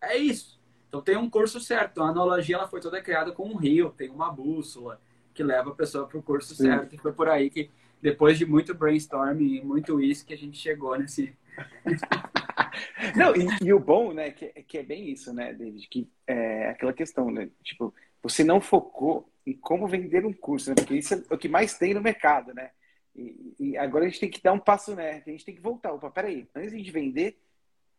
[0.00, 0.60] É isso.
[0.88, 2.02] Então tem um curso certo.
[2.02, 5.00] A analogia ela foi toda criada com um rio, tem uma bússola
[5.32, 6.64] que leva a pessoa para o curso Sim.
[6.64, 6.94] certo.
[6.94, 10.56] E foi por aí que, depois de muito brainstorming e muito isso, que a gente
[10.56, 11.36] chegou nesse.
[13.16, 16.68] Não, e, e, o bom, né, que, que é bem isso, né, David, que é
[16.70, 21.14] aquela questão, né, tipo, você não focou em como vender um curso, né, porque isso
[21.14, 22.70] é o que mais tem no mercado, né,
[23.16, 25.22] e, e, agora a gente tem que dar um passo, né?
[25.24, 25.92] A gente tem que voltar.
[25.92, 27.38] Opa, peraí, antes de a gente vender,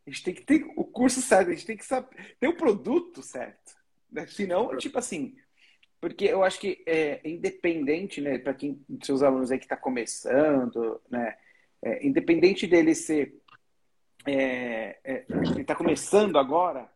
[0.06, 2.58] a gente tem que ter o curso certo, a gente tem que saber, ter o
[2.58, 3.76] produto certo.
[4.12, 4.28] Né?
[4.28, 5.36] Senão, tipo assim,
[6.02, 11.02] porque eu acho que é independente, né, para quem seus alunos aí que está começando,
[11.10, 11.36] né,
[11.82, 13.34] é, independente dele ser,
[14.26, 16.90] é, é, ele está começando agora,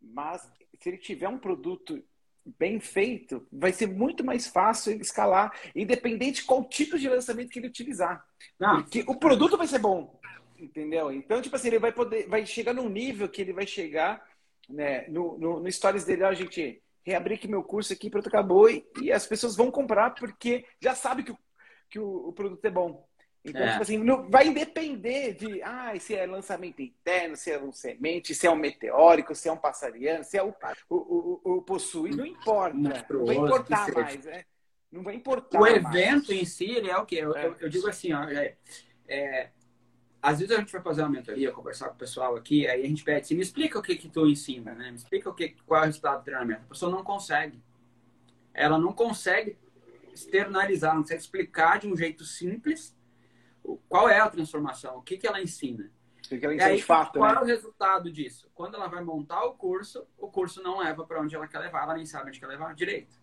[0.00, 0.42] mas
[0.80, 2.02] se ele tiver um produto
[2.58, 7.58] bem feito, vai ser muito mais fácil escalar, independente de qual tipo de lançamento que
[7.58, 8.24] ele utilizar.
[8.58, 8.82] Não.
[8.82, 10.18] Porque o produto vai ser bom,
[10.58, 11.12] entendeu?
[11.12, 14.26] Então, tipo assim, ele vai poder, vai chegar num nível que ele vai chegar,
[14.68, 18.68] né, no, no, no stories dele, ó, gente, reabrir aqui meu curso aqui, pronto, acabou,
[18.68, 21.38] e, e as pessoas vão comprar porque já sabe que o,
[21.88, 23.06] que o, o produto é bom.
[23.44, 23.70] Então, é.
[23.70, 28.34] tipo assim, não, vai depender de ah, se é lançamento interno, se é um semente,
[28.34, 30.54] se é um meteórico, se é um passariano, se é o,
[30.88, 32.76] o, o, o possuir, não importa.
[32.76, 34.44] Não vai importar mais, né?
[34.92, 35.60] Não vai importar.
[35.60, 36.30] O evento mais.
[36.30, 37.16] em si, ele é o quê?
[37.16, 37.46] Eu, é.
[37.46, 38.56] eu, eu digo assim, ó, é,
[39.08, 39.50] é,
[40.22, 42.88] às vezes a gente vai fazer uma mentoria, conversar com o pessoal aqui, aí a
[42.88, 44.90] gente pede assim, me explica o que que tu ensina, né?
[44.90, 46.62] Me explica o que, qual é o resultado do treinamento.
[46.64, 47.60] A pessoa não consegue.
[48.54, 49.58] Ela não consegue
[50.14, 52.94] externalizar, não consegue explicar de um jeito simples
[53.88, 55.90] qual é a transformação, o que, que ela ensina.
[56.24, 57.40] O que ela ensina aí, de fato, qual né?
[57.40, 58.50] é o resultado disso?
[58.54, 61.82] Quando ela vai montar o curso, o curso não leva para onde ela quer levar,
[61.82, 63.14] ela nem sabe onde quer levar direito.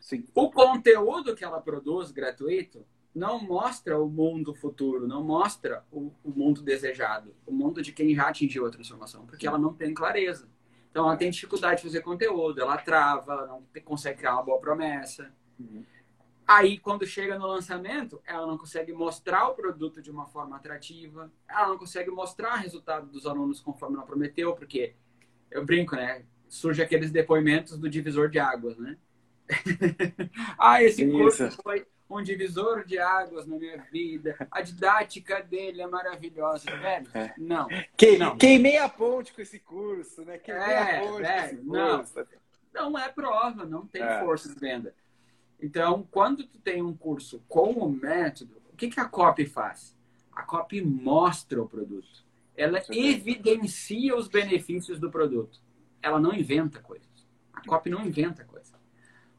[0.00, 0.24] Sim.
[0.34, 6.30] O conteúdo que ela produz gratuito não mostra o mundo futuro, não mostra o, o
[6.30, 10.48] mundo desejado, o mundo de quem já atingiu a transformação, porque ela não tem clareza.
[10.90, 15.32] Então, ela tem dificuldade de fazer conteúdo, ela trava, não consegue criar uma boa promessa.
[15.58, 15.84] Uhum.
[16.46, 21.30] Aí, quando chega no lançamento, ela não consegue mostrar o produto de uma forma atrativa,
[21.48, 24.94] ela não consegue mostrar o resultado dos alunos conforme ela prometeu, porque
[25.50, 26.24] eu brinco, né?
[26.48, 28.96] Surge aqueles depoimentos do divisor de águas, né?
[30.56, 34.36] ah, esse curso foi um divisor de águas na minha vida.
[34.48, 37.08] A didática dele é maravilhosa, velho.
[37.12, 37.34] É.
[37.36, 37.66] Não.
[37.96, 38.36] Que, não.
[38.36, 40.38] Queimei a ponte com esse curso, né?
[40.38, 42.04] Queimei é, a ponte velho, Não.
[42.72, 44.20] não é prova, não tem é.
[44.20, 44.94] força de venda.
[45.60, 49.96] Então, quando tu tem um curso com o método, o que, que a copy faz?
[50.32, 52.24] A copy mostra o produto.
[52.54, 55.60] Ela evidencia os benefícios do produto.
[56.02, 57.08] Ela não inventa coisas.
[57.52, 58.74] A copy não inventa coisas.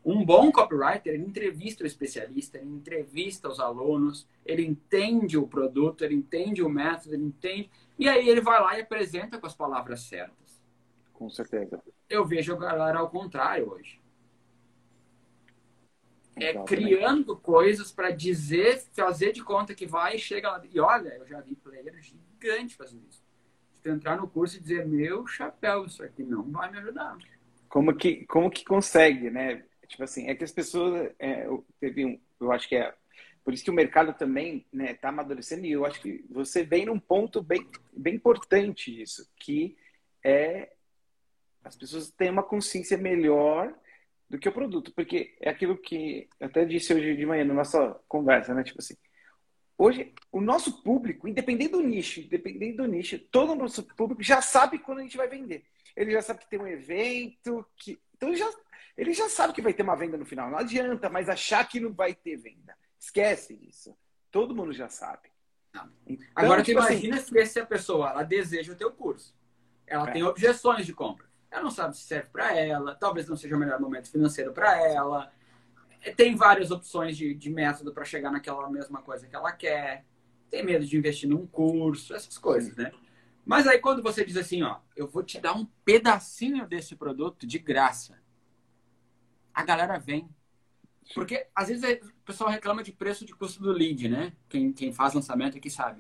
[0.04, 6.06] Um bom copywriter, ele entrevista o especialista, ele entrevista os alunos, ele entende o produto,
[6.06, 7.70] ele entende o método, ele entende.
[8.00, 10.62] E aí ele vai lá e apresenta com as palavras certas.
[11.14, 11.84] Com certeza.
[12.10, 14.00] Eu vejo a galera ao contrário hoje.
[16.40, 20.64] É criando coisas para dizer, fazer de conta que vai e chega lá.
[20.72, 23.24] E olha, eu já vi player gigante fazendo isso.
[23.84, 27.18] De entrar no curso e dizer, meu chapéu, isso aqui não vai me ajudar.
[27.70, 29.64] Como que, como que consegue, né?
[29.88, 31.12] Tipo assim, é que as pessoas.
[31.20, 31.48] É,
[31.80, 32.94] teve um, eu acho que é.
[33.44, 36.64] Por isso que o mercado também está né, tá amadurecendo e eu acho que você
[36.64, 39.78] vem num ponto bem, bem importante isso, que
[40.22, 40.74] é
[41.64, 43.74] as pessoas têm uma consciência melhor
[44.30, 47.54] do que o produto, porque é aquilo que eu até disse hoje de manhã na
[47.54, 48.64] nossa conversa, né?
[48.64, 48.96] Tipo assim,
[49.78, 54.42] hoje o nosso público, independente do nicho, independente do nicho, todo o nosso público já
[54.42, 55.66] sabe quando a gente vai vender.
[55.96, 58.50] Ele já sabe que tem um evento, que então ele já
[58.98, 60.50] ele já sabe que vai ter uma venda no final.
[60.50, 62.76] Não adianta mais achar que não vai ter venda.
[63.00, 63.96] Esquece disso.
[64.32, 65.30] Todo mundo já sabe.
[66.06, 69.36] Então, Agora, tipo assim, imagina assim, se a pessoa ela deseja o teu curso.
[69.86, 70.14] Ela é.
[70.14, 71.27] tem objeções de compra.
[71.50, 74.82] Ela não sabe se serve para ela, talvez não seja o melhor momento financeiro para
[74.82, 75.32] ela.
[76.02, 80.06] É, tem várias opções de, de método para chegar naquela mesma coisa que ela quer.
[80.50, 82.92] Tem medo de investir num curso, essas coisas, né?
[83.46, 87.48] Mas aí quando você diz assim, ó, eu vou te dar um pedacinho desse produto
[87.48, 88.18] de graça
[89.58, 90.30] a galera vem.
[91.16, 94.34] Porque às vezes o pessoal reclama de preço de custo do lead, né?
[94.48, 96.00] Quem, quem faz lançamento aqui sabe.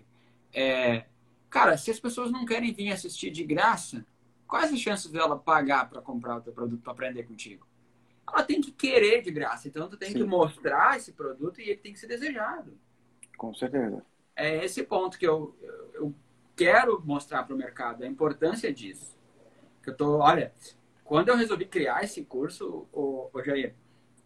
[0.53, 1.05] É,
[1.49, 4.05] cara, se as pessoas não querem vir assistir de graça,
[4.47, 7.67] quais as chances dela pagar para comprar o teu produto para aprender contigo?
[8.27, 10.19] Ela tem que querer de graça, então tu tem Sim.
[10.19, 12.77] que mostrar esse produto e ele tem que ser desejado.
[13.37, 14.03] Com certeza.
[14.35, 15.55] É esse ponto que eu,
[15.93, 16.13] eu
[16.55, 19.15] quero mostrar para o mercado, a importância disso.
[19.81, 20.53] Que eu tô, olha,
[21.03, 23.73] quando eu resolvi criar esse curso, o, o Jair,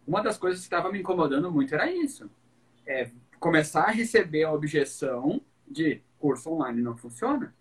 [0.06, 2.28] uma das coisas que estava me incomodando muito era isso.
[2.84, 7.54] É começar a receber a objeção de curso online não funciona.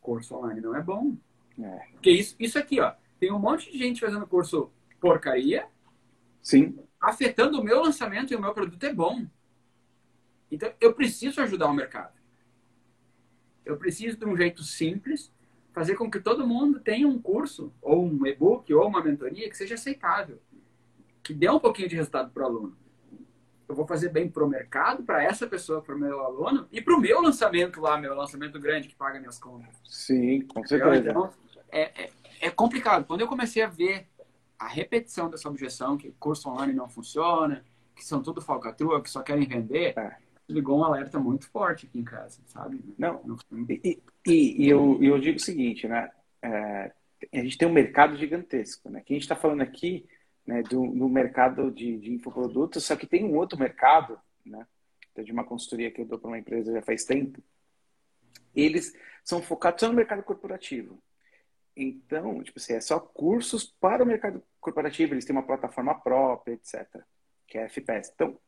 [0.00, 1.16] Curso online não é bom.
[1.58, 1.78] É.
[1.92, 5.66] Porque isso, isso aqui, ó, tem um monte de gente fazendo curso porcaria.
[6.40, 6.78] Sim.
[7.00, 9.26] Afetando o meu lançamento e o meu produto é bom.
[10.50, 12.14] Então, eu preciso ajudar o mercado.
[13.64, 15.32] Eu preciso de um jeito simples
[15.72, 19.56] fazer com que todo mundo tenha um curso, ou um e-book, ou uma mentoria que
[19.56, 20.40] seja aceitável,
[21.22, 22.76] que dê um pouquinho de resultado para o aluno.
[23.72, 26.82] Eu vou fazer bem para o mercado, para essa pessoa, para o meu aluno, e
[26.82, 29.74] para o meu lançamento lá, meu lançamento grande que paga minhas contas.
[29.88, 31.08] Sim, com certeza.
[31.08, 31.30] Então,
[31.70, 32.10] é, é,
[32.42, 33.06] é complicado.
[33.06, 34.06] Quando eu comecei a ver
[34.58, 37.64] a repetição dessa objeção, que curso online não funciona,
[37.96, 40.16] que são tudo falcatrua, que só querem vender, é
[40.48, 42.78] ligou um alerta muito forte aqui em casa, sabe?
[42.98, 43.22] Não,
[43.70, 46.10] e, e, e eu, eu digo o seguinte, né?
[46.42, 46.92] É,
[47.32, 49.00] a gente tem um mercado gigantesco, né?
[49.00, 50.06] Que a gente está falando aqui
[50.46, 54.66] né, do, do mercado de, de infoprodutos, só que tem um outro mercado, né?
[55.14, 57.42] De uma consultoria que eu dou para uma empresa já faz tempo.
[58.54, 61.02] Eles são focados só no mercado corporativo.
[61.76, 66.54] Então, tipo assim, é só cursos para o mercado corporativo, eles têm uma plataforma própria,
[66.54, 67.02] etc
[67.52, 68.10] que é FPS.
[68.14, 68.40] Então,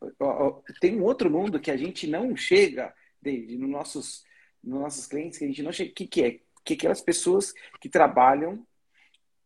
[0.80, 4.24] tem um outro mundo que a gente não chega, David, nos nossos,
[4.62, 5.90] nos nossos clientes, que a gente não chega.
[5.90, 6.40] O que, que é?
[6.64, 7.52] Que aquelas pessoas
[7.82, 8.66] que trabalham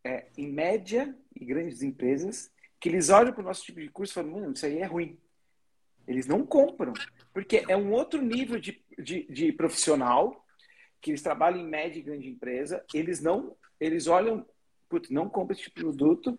[0.08, 4.12] é, em média e grandes empresas, que eles olham para o nosso tipo de curso
[4.12, 5.18] e falam, hum, isso aí é ruim.
[6.06, 6.94] Eles não compram,
[7.34, 10.46] porque é um outro nível de, de, de profissional,
[10.98, 14.46] que eles trabalham em média e grande empresa, eles não, eles olham,
[14.88, 16.38] putz, não compram esse tipo de produto,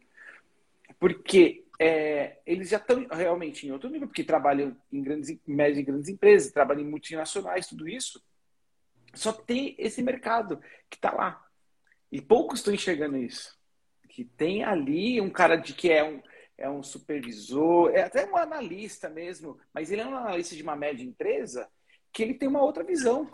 [0.99, 5.83] porque é, eles já estão realmente em outro nível, porque trabalham em grandes, médias e
[5.83, 8.19] grandes empresas, trabalham em multinacionais, tudo isso.
[9.13, 11.45] Só tem esse mercado que está lá.
[12.11, 13.58] E poucos estão enxergando isso.
[14.19, 16.21] Que tem ali um cara de que é um,
[16.57, 20.75] é um supervisor, é até um analista mesmo, mas ele é um analista de uma
[20.75, 21.69] média empresa
[22.11, 23.31] que ele tem uma outra visão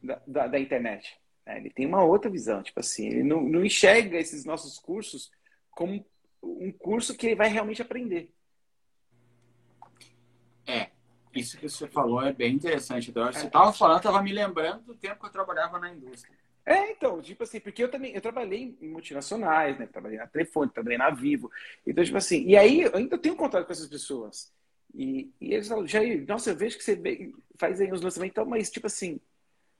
[0.00, 1.18] da, da, da internet.
[1.44, 1.58] Né?
[1.58, 5.32] Ele tem uma outra visão, tipo assim, ele não, não enxerga esses nossos cursos
[5.72, 6.06] como
[6.40, 8.32] um curso que ele vai realmente aprender.
[10.64, 10.90] É,
[11.34, 13.10] isso que você falou é bem interessante.
[13.10, 16.38] Então, você estava falando, estava me lembrando do tempo que eu trabalhava na indústria.
[16.70, 19.86] É, então, tipo assim, porque eu também, eu trabalhei em multinacionais, né?
[19.88, 21.50] Trabalhei na Telefone, trabalhei na Vivo.
[21.84, 24.52] Então, tipo assim, e aí eu ainda tenho contato com essas pessoas.
[24.94, 28.46] E, e eles falam, Jair, nossa, eu vejo que você faz aí os lançamentos, então,
[28.46, 29.20] mas tipo assim,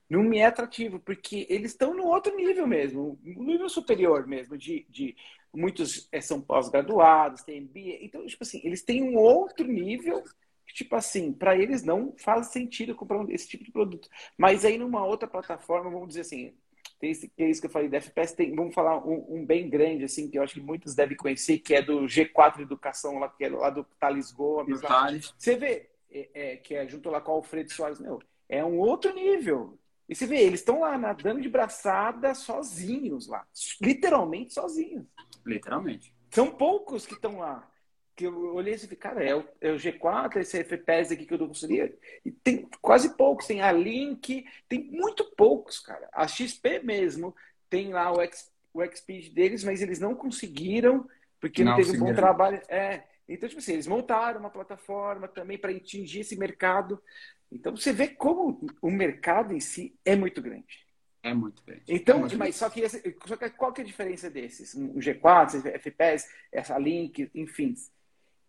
[0.09, 4.57] não me é atrativo, porque eles estão no outro nível mesmo, no nível superior mesmo,
[4.57, 5.15] de, de
[5.53, 10.23] muitos é, são pós-graduados, tem MBA, então, tipo assim, eles têm um outro nível
[10.67, 14.09] que, tipo assim, para eles não faz sentido comprar esse tipo de produto.
[14.37, 16.53] Mas aí numa outra plataforma, vamos dizer assim,
[17.01, 20.03] tem esse case que eu falei da FPS, tem, vamos falar um, um, bem grande,
[20.03, 23.43] assim, que eu acho que muitos devem conhecer, que é do G4 Educação, lá, que
[23.43, 24.33] é lá do Thales.
[24.37, 25.09] Lá.
[25.35, 28.77] Você vê, é, é, que é junto lá com o Alfredo Soares, meu, é um
[28.77, 29.79] outro nível.
[30.07, 33.47] E você vê, eles estão lá nadando de braçada sozinhos lá.
[33.81, 35.05] Literalmente sozinhos.
[35.43, 36.13] Literalmente.
[36.29, 37.67] São poucos que estão lá
[38.21, 41.33] que eu olhei e falei, cara, é o, é o G4, esse FPS aqui que
[41.33, 41.91] eu não conseguia.
[42.23, 46.07] E tem quase poucos, tem a Link, tem muito poucos, cara.
[46.13, 47.35] A XP mesmo
[47.67, 51.07] tem lá o, X, o XP deles, mas eles não conseguiram,
[51.39, 52.61] porque não, não teve um bom trabalho.
[52.69, 57.01] É, então, tipo assim, eles montaram uma plataforma também para atingir esse mercado.
[57.51, 60.85] Então, você vê como o mercado em si é muito grande.
[61.23, 61.83] É muito grande.
[61.87, 64.75] Então, é muito mas só que, só que qual que é a diferença desses?
[64.75, 67.75] O G4, FPS, essa Link, enfim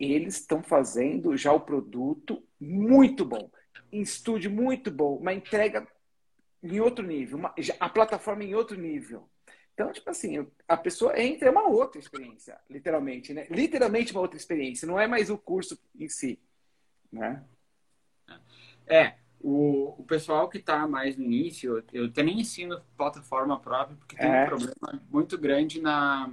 [0.05, 3.51] eles estão fazendo já o produto muito bom,
[3.91, 5.87] em estúdio muito bom, uma entrega
[6.63, 9.29] em outro nível, uma, a plataforma em outro nível.
[9.75, 13.47] Então, tipo assim, a pessoa entra, é uma outra experiência, literalmente, né?
[13.51, 16.39] Literalmente uma outra experiência, não é mais o curso em si,
[17.11, 17.45] né?
[18.87, 23.97] É, o, o pessoal que está mais no início, eu, eu nem ensino plataforma própria,
[23.97, 24.45] porque tem é.
[24.45, 26.31] um problema muito grande na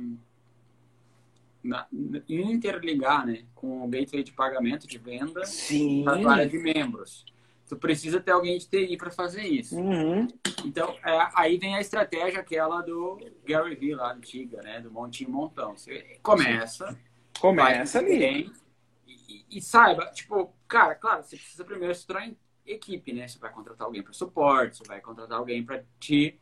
[1.63, 1.87] na,
[2.27, 5.41] interligar né, com o gateway de pagamento de venda
[6.03, 7.25] para a área de membros.
[7.67, 9.77] Tu precisa ter alguém de TI para fazer isso.
[9.77, 10.27] Uhum.
[10.65, 14.81] Então, é, aí vem a estratégia aquela do Gary Vee lá do Tiga, né?
[14.81, 15.77] Do montinho montão.
[15.77, 16.97] Você começa.
[17.39, 18.51] Começa ali.
[19.07, 23.27] E, e, saiba, tipo, cara, claro, você precisa primeiro estruturar em equipe, né?
[23.27, 26.39] Você vai contratar alguém para suporte, você vai contratar alguém para te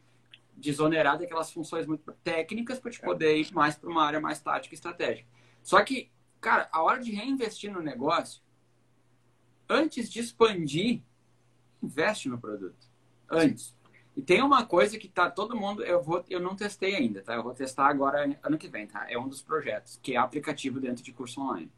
[0.57, 4.73] desonerar daquelas funções muito técnicas para te poder ir mais para uma área mais tática
[4.73, 5.27] e estratégica.
[5.61, 8.41] Só que, cara, a hora de reinvestir no negócio,
[9.69, 11.03] antes de expandir,
[11.81, 12.87] investe no produto.
[13.29, 13.75] Antes.
[14.15, 17.35] E tem uma coisa que tá todo mundo, eu vou, eu não testei ainda, tá?
[17.35, 19.05] Eu vou testar agora ano que vem, tá?
[19.11, 21.71] É um dos projetos, que é aplicativo dentro de curso online.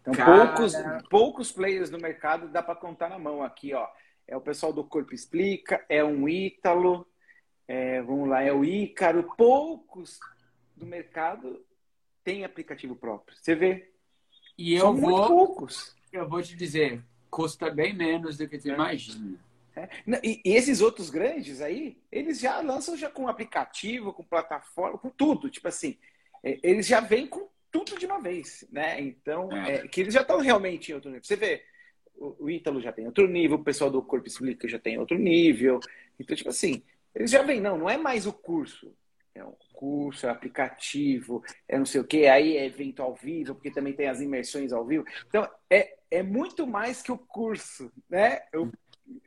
[0.00, 0.48] Então, Cara...
[0.48, 0.72] poucos,
[1.08, 3.88] poucos players no mercado dá para contar na mão aqui, ó
[4.28, 7.06] é o pessoal do Corpo Explica, é um Ítalo,
[7.68, 9.32] é, vamos lá, é o Ícaro.
[9.36, 10.18] Poucos
[10.76, 11.64] do mercado
[12.24, 13.36] têm aplicativo próprio.
[13.36, 13.90] Você vê?
[14.58, 15.96] E eu São vou, muito poucos.
[16.12, 18.74] Eu vou te dizer, custa bem menos do que você é.
[18.74, 19.38] imagina.
[19.76, 19.88] É.
[20.22, 25.10] E, e, esses outros grandes aí, eles já lançam já com aplicativo, com plataforma, com
[25.10, 25.50] tudo.
[25.50, 25.98] Tipo assim,
[26.42, 28.98] é, eles já vêm com tudo de uma vez, né?
[29.00, 29.74] Então, é.
[29.74, 31.22] é que eles já estão realmente em outro nível.
[31.22, 31.62] Você vê,
[32.18, 35.80] o Ítalo já tem outro nível, o pessoal do Corpo Explica já tem outro nível.
[36.18, 36.82] Então, tipo assim,
[37.14, 38.92] eles já vêm, não, não é mais o curso.
[39.34, 43.14] É um curso, é um aplicativo, é não sei o quê, aí é evento ao
[43.14, 45.04] vivo, porque também tem as imersões ao vivo.
[45.26, 48.40] Então, é, é muito mais que o curso, né?
[48.50, 48.72] Eu,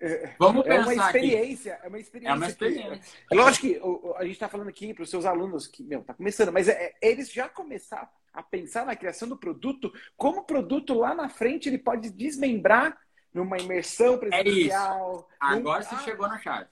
[0.02, 1.86] é, Vamos é uma experiência, aqui.
[1.86, 2.34] é uma experiência.
[2.34, 3.02] É uma experiência.
[3.28, 3.82] Que, lógico que
[4.18, 6.96] a gente está falando aqui para os seus alunos que, meu, tá começando, mas é,
[7.02, 11.30] é, eles já começaram a pensar na criação do produto, como o produto lá na
[11.30, 12.98] frente ele pode desmembrar
[13.34, 15.28] numa imersão presencial.
[15.32, 16.68] É Agora você ah, chegou na chave.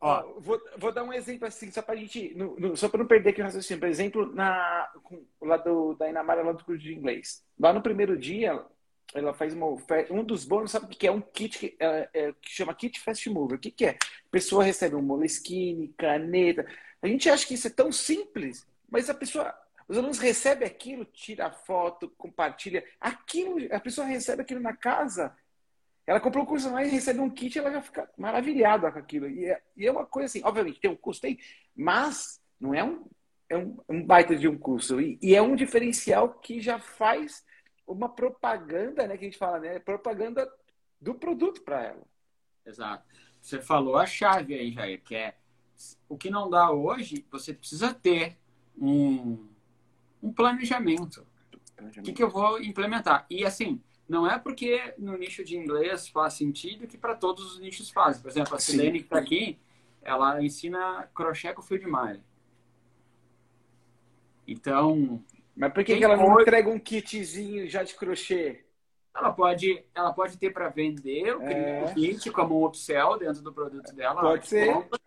[0.00, 3.06] Ó, vou, vou dar um exemplo assim, só para gente, no, no, só para não
[3.06, 3.80] perder aqui o raciocínio.
[3.80, 7.44] Por exemplo, na, com, lá do, da Inamara, lá do curso de inglês.
[7.58, 8.64] Lá no primeiro dia,
[9.12, 10.12] ela faz uma oferta.
[10.14, 11.12] Um dos bônus, sabe o que é?
[11.12, 13.58] Um kit que, é, é, que chama Kit Fast Mover.
[13.58, 13.90] O que, que é?
[13.90, 16.66] A pessoa recebe um Moleskine, caneta.
[17.02, 19.54] A gente acha que isso é tão simples, mas a pessoa
[19.90, 22.84] os alunos recebem aquilo, tira foto, compartilha.
[23.00, 25.36] Aquilo, a pessoa recebe aquilo na casa.
[26.06, 29.28] Ela comprou o curso online e recebe um kit, ela já fica maravilhada com aquilo.
[29.28, 31.40] E é, e é uma coisa assim, obviamente, tem um custo, tem,
[31.74, 33.04] mas não é um,
[33.48, 35.00] é um, um baita de um curso.
[35.00, 37.44] E, e, é um diferencial que já faz
[37.84, 39.16] uma propaganda, né?
[39.16, 39.80] Que a gente fala, né?
[39.80, 40.48] Propaganda
[41.00, 42.06] do produto para ela.
[42.64, 43.04] Exato.
[43.40, 45.34] Você falou a chave aí, Jair, que é
[46.08, 48.38] o que não dá hoje, você precisa ter
[48.80, 49.49] um,
[50.22, 51.26] um planejamento.
[51.80, 53.26] O que, que eu vou implementar?
[53.30, 57.60] E assim, não é porque no nicho de inglês faz sentido que para todos os
[57.60, 58.20] nichos fazem.
[58.20, 59.58] Por exemplo, a Silene que está aqui,
[60.02, 62.20] ela ensina crochê com fio de malha.
[64.46, 65.22] Então.
[65.56, 66.42] Mas por que, que ela não pode...
[66.42, 68.64] entrega um kitzinho já de crochê?
[69.14, 71.92] Ela pode, ela pode ter para vender o é...
[71.94, 74.20] kit como um upsell dentro do produto dela.
[74.20, 74.72] Pode ser.
[74.72, 74.98] Compra,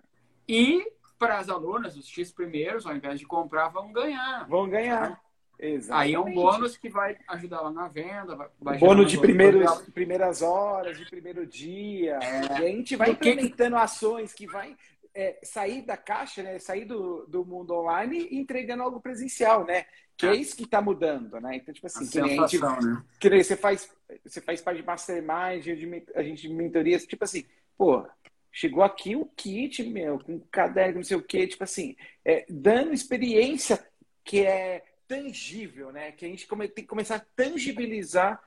[0.48, 0.92] E
[1.24, 4.46] para as alunas, os X primeiros, ao invés de comprar, vão ganhar.
[4.50, 5.22] Vão ganhar.
[5.58, 6.10] Exatamente.
[6.10, 8.52] Aí é um bônus que vai ajudar lá na venda.
[8.60, 12.20] Vai bônus de primeiros, primeiras horas, de primeiro dia.
[12.22, 12.60] É.
[12.60, 14.76] E a gente vai implementando ações que vai
[15.16, 16.60] é, sair da caixa, né?
[16.60, 19.86] sair do, do mundo online e entregando algo presencial, né?
[20.18, 21.56] Que é, é isso que está mudando, né?
[21.56, 23.04] Então, tipo assim, a que nem a gente, né?
[23.18, 23.90] que você faz,
[24.26, 27.46] você faz parte de mastermind, de, a gente de mentorias, tipo assim,
[27.78, 28.06] pô,
[28.54, 32.94] chegou aqui o kit, meu, com caderno, não sei o quê, tipo assim, é, dando
[32.94, 33.84] experiência
[34.24, 36.12] que é tangível, né?
[36.12, 38.42] Que a gente tem que começar a tangibilizar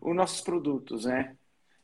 [0.00, 1.36] os nossos produtos, né?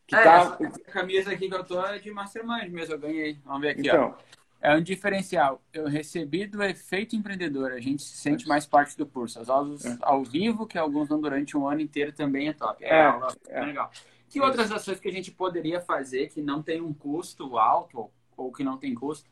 [0.07, 0.59] Que é, tá...
[0.61, 3.39] essa camisa aqui que eu tô é de Mastermind mesmo, eu ganhei.
[3.45, 4.37] Vamos ver aqui, então, ó.
[4.61, 5.63] É um diferencial.
[5.73, 7.73] Eu recebi do efeito empreendedor.
[7.73, 9.39] A gente se sente mais parte do curso.
[9.39, 9.97] As aulas é.
[10.01, 12.83] ao vivo, que alguns dão durante um ano inteiro, também é top.
[12.83, 13.61] É, é, aula, é.
[13.61, 13.91] legal.
[14.37, 18.53] Que outras ações que a gente poderia fazer que não tem um custo alto ou
[18.53, 19.31] que não tem custo?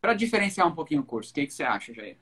[0.00, 2.16] Para diferenciar um pouquinho o curso, o que, que você acha, Jair?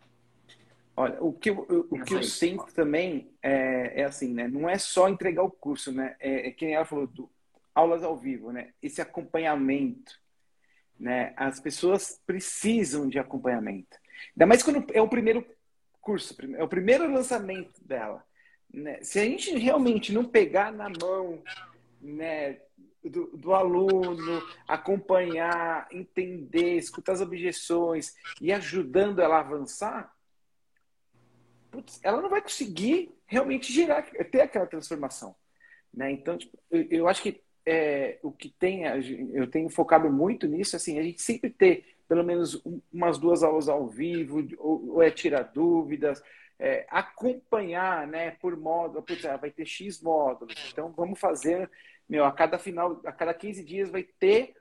[0.97, 4.49] Olha, o que, eu, o que eu sinto também é, é, assim, né?
[4.49, 6.17] Não é só entregar o curso, né?
[6.19, 7.31] É, é que nem ela falou, do,
[7.73, 8.71] aulas ao vivo, né?
[8.83, 10.21] Esse acompanhamento,
[10.99, 11.33] né?
[11.37, 13.97] As pessoas precisam de acompanhamento.
[14.35, 15.47] Ainda mais quando é o primeiro
[16.01, 18.27] curso, é o primeiro lançamento dela.
[18.69, 18.99] Né?
[19.01, 21.41] Se a gente realmente não pegar na mão,
[22.01, 22.61] né?
[23.03, 30.15] Do, do, aluno, acompanhar, entender, escutar as objeções e ajudando ela a avançar,
[31.71, 35.35] putz, ela não vai conseguir realmente gerar, ter aquela transformação.
[35.95, 36.13] Né?
[36.13, 38.83] Então, tipo, eu, eu, acho que é, o que tem,
[39.33, 42.61] eu tenho focado muito nisso, assim, a gente sempre ter pelo menos
[42.93, 46.21] umas duas aulas ao vivo, ou, ou é tirar dúvidas,
[46.59, 51.71] é, acompanhar, né, por módulo, putz, ah, vai ter X módulos, então vamos fazer,
[52.11, 54.57] meu, a cada final, a cada 15 dias vai ter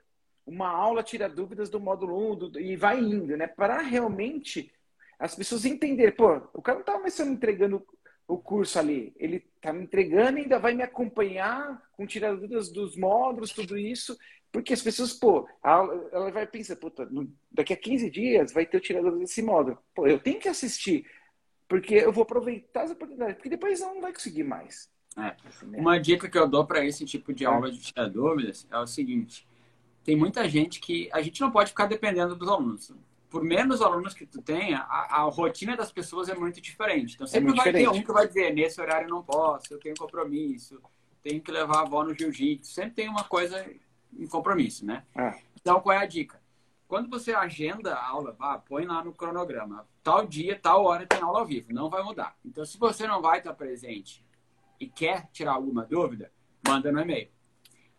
[0.46, 4.72] uma aula tira dúvidas do módulo 1 do, e vai indo, né, para realmente
[5.18, 7.84] as pessoas entenderem, pô, o cara não estava mais sendo entregando
[8.26, 9.12] o curso ali.
[9.18, 14.16] Ele está me entregando e ainda vai me acompanhar com tiraduras dos módulos, tudo isso.
[14.50, 17.06] Porque as pessoas, pô, ela vai pensar, puta,
[17.50, 19.78] daqui a 15 dias vai ter o tirador desse módulo.
[19.94, 21.06] Pô, eu tenho que assistir,
[21.68, 24.88] porque eu vou aproveitar as oportunidades, porque depois ela não vai conseguir mais.
[25.16, 25.34] É.
[25.78, 28.86] Uma dica que eu dou para esse tipo de aula de tirar dúvidas é o
[28.86, 29.46] seguinte:
[30.04, 32.92] tem muita gente que a gente não pode ficar dependendo dos alunos
[33.30, 37.14] por menos alunos que tu tenha, a, a, rotina das pessoas é muito diferente.
[37.14, 37.92] Então sempre é vai diferente.
[37.92, 40.82] ter um que vai dizer, nesse horário não posso, eu tenho compromisso,
[41.22, 42.72] tenho que levar a avó no jiu-jitsu.
[42.72, 43.64] Sempre tem uma coisa
[44.12, 45.04] em compromisso, né?
[45.14, 45.38] É.
[45.60, 46.40] Então, qual é a dica?
[46.88, 49.86] Quando você agenda a aula, vá, põe lá no cronograma.
[50.02, 51.72] Tal dia, tal hora tem aula ao vivo.
[51.72, 52.36] Não vai mudar.
[52.44, 54.24] Então, se você não vai estar presente
[54.80, 56.32] e quer tirar alguma dúvida,
[56.66, 57.28] manda no e-mail.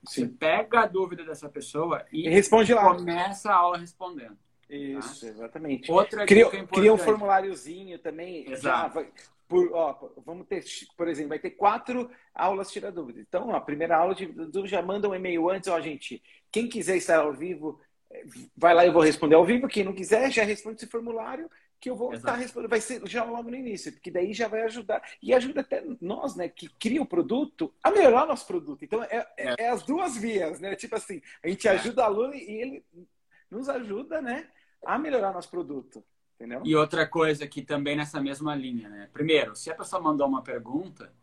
[0.04, 2.96] Você pega a dúvida dessa pessoa e, e responde lá.
[2.96, 4.36] começa a aula respondendo.
[4.68, 5.28] Isso, tá?
[5.28, 5.92] exatamente.
[5.92, 8.50] Outra cria, cria um formuláriozinho também.
[8.50, 9.00] Exato.
[9.00, 9.06] Já,
[9.48, 10.64] por, ó, vamos ter,
[10.98, 13.20] por exemplo, vai ter quatro aulas tira dúvida.
[13.20, 16.24] Então, a primeira aula de dúvida já manda um e-mail antes, ó, gente.
[16.50, 17.80] Quem quiser estar ao vivo,
[18.56, 19.68] vai lá, eu vou responder ao vivo.
[19.68, 21.50] Quem não quiser, já responde esse formulário
[21.82, 22.70] que eu vou estar respondendo.
[22.70, 25.04] Vai ser já logo no início, porque daí já vai ajudar.
[25.22, 28.86] E ajuda até nós, né, que cria o produto, a melhorar nosso produto.
[28.86, 29.56] Então, é, é, é.
[29.58, 30.76] é as duas vias, né?
[30.76, 32.86] Tipo assim, a gente ajuda o aluno e ele
[33.50, 34.48] nos ajuda, né?
[34.86, 36.04] a melhorar nosso produto.
[36.36, 36.62] Entendeu?
[36.66, 39.10] E outra coisa que também nessa mesma linha, né?
[39.14, 41.14] Primeiro, se a pessoa mandou uma pergunta,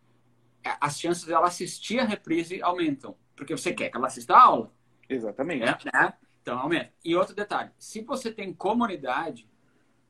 [0.65, 3.17] é, as chances dela assistir a reprise aumentam.
[3.35, 4.73] Porque você quer que ela assista a aula.
[5.09, 5.65] Exatamente.
[5.65, 5.77] Né?
[5.93, 6.15] né?
[6.41, 6.93] Então aumenta.
[7.05, 9.49] E outro detalhe: se você tem comunidade,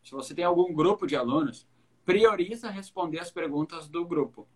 [0.09, 1.69] se você tem algum grupo de alunos,
[2.03, 4.49] prioriza responder as perguntas do grupo.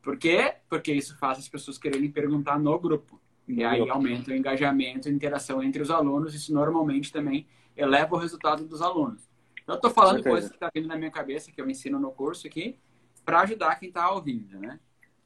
[0.00, 0.54] Por quê?
[0.68, 3.20] Porque isso faz as pessoas quererem perguntar no grupo.
[3.48, 6.32] E aí aumenta o engajamento e interação entre os alunos.
[6.32, 9.28] Isso normalmente também eleva o resultado dos alunos.
[9.60, 11.98] Então, eu estou falando coisas que estão tá vindo na minha cabeça, que eu ensino
[11.98, 12.78] no curso aqui,
[13.24, 14.78] para ajudar quem está ouvindo, né?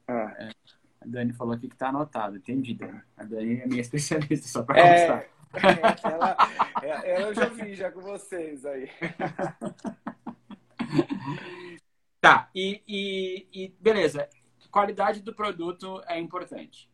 [0.07, 0.33] Ah.
[0.39, 0.49] É,
[0.99, 2.37] a Dani falou aqui que está anotado.
[2.37, 3.01] Entendi, Dani.
[3.15, 5.38] A Dani é minha especialista, só para é, constar.
[5.53, 6.37] É, ela,
[6.81, 8.89] é, ela eu já vi já com vocês aí.
[12.21, 14.29] tá, e, e, e beleza.
[14.71, 16.89] Qualidade do produto é importante.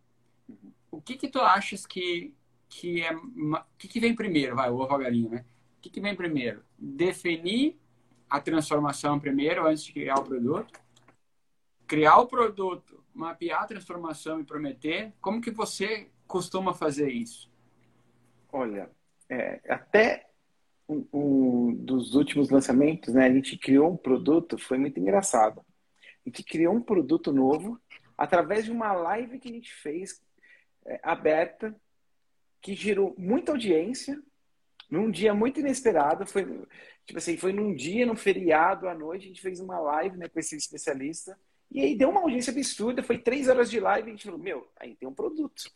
[0.90, 2.34] O que que tu achas que
[2.70, 5.46] que é o que, que vem primeiro, vai, o ovo galinha, né?
[5.78, 6.64] O que, que vem primeiro?
[6.78, 7.80] Definir
[8.30, 10.80] a transformação primeiro, antes de criar o produto.
[11.88, 15.14] Criar o produto, mapear a transformação e prometer.
[15.22, 17.50] Como que você costuma fazer isso?
[18.58, 18.90] Olha,
[19.28, 20.30] é, até
[20.88, 25.60] um, um, dos últimos lançamentos, né, a gente criou um produto, foi muito engraçado.
[26.26, 27.78] A gente criou um produto novo
[28.18, 30.24] através de uma live que a gente fez
[30.86, 31.76] é, aberta,
[32.62, 34.24] que gerou muita audiência,
[34.90, 36.46] num dia muito inesperado, foi
[37.06, 40.30] tipo assim, foi num dia, num feriado à noite, a gente fez uma live né,
[40.30, 41.38] com esse especialista.
[41.70, 44.40] E aí deu uma audiência absurda, foi três horas de live e a gente falou,
[44.40, 45.70] meu, aí tem um produto.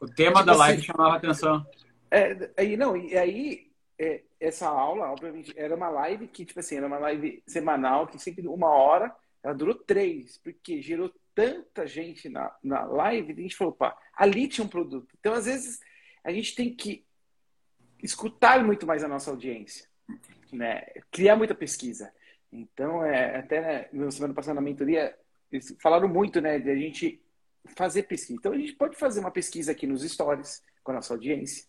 [0.00, 1.66] O tema tipo da live assim, chamava atenção.
[2.10, 6.76] É, aí, não, e aí é, essa aula, obviamente, era uma live que, tipo assim,
[6.76, 12.28] era uma live semanal, que sempre uma hora, ela durou três, porque gerou tanta gente
[12.28, 15.14] na, na live, a gente falou, pá, ali tinha um produto.
[15.18, 15.80] Então, às vezes,
[16.22, 17.04] a gente tem que
[18.02, 19.88] escutar muito mais a nossa audiência,
[20.52, 20.82] né?
[21.10, 22.12] criar muita pesquisa.
[22.52, 25.16] Então, é, até na semana passada na mentoria,
[25.50, 27.20] eles falaram muito né, de a gente
[27.76, 28.38] fazer pesquisa.
[28.38, 31.64] Então, a gente pode fazer uma pesquisa aqui nos stories com a nossa audiência.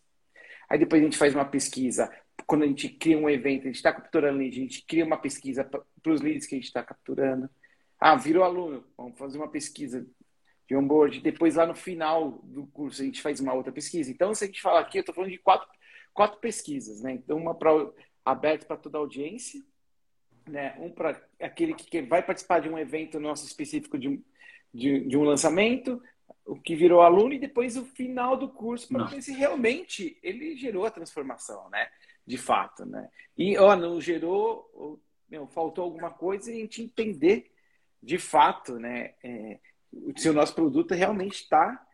[0.70, 2.12] Aí depois a gente faz uma pesquisa.
[2.46, 5.18] Quando a gente cria um evento, a gente está capturando lead, a gente cria uma
[5.18, 7.50] pesquisa para os leads que a gente está capturando.
[8.00, 10.06] Ah, virou aluno, vamos fazer uma pesquisa
[10.68, 11.22] de onboard.
[11.22, 14.12] Depois, lá no final do curso, a gente faz uma outra pesquisa.
[14.12, 15.68] Então, se a gente falar aqui, eu estou falando de quatro,
[16.14, 17.14] quatro pesquisas, né?
[17.14, 17.72] Então, uma para
[18.24, 19.62] aberta para toda a audiência,
[20.48, 20.76] né?
[20.80, 24.22] Um para aquele que vai participar de um evento nosso específico de,
[24.76, 26.02] de, de um lançamento,
[26.46, 30.56] o que virou aluno e depois o final do curso para ver se realmente ele
[30.58, 31.90] gerou a transformação, né?
[32.28, 33.10] De fato, né?
[33.38, 37.52] E ó, não gerou, meu, faltou alguma coisa e a gente entender
[38.04, 39.14] de fato, né?
[39.24, 39.60] É,
[40.18, 41.88] se o nosso produto realmente está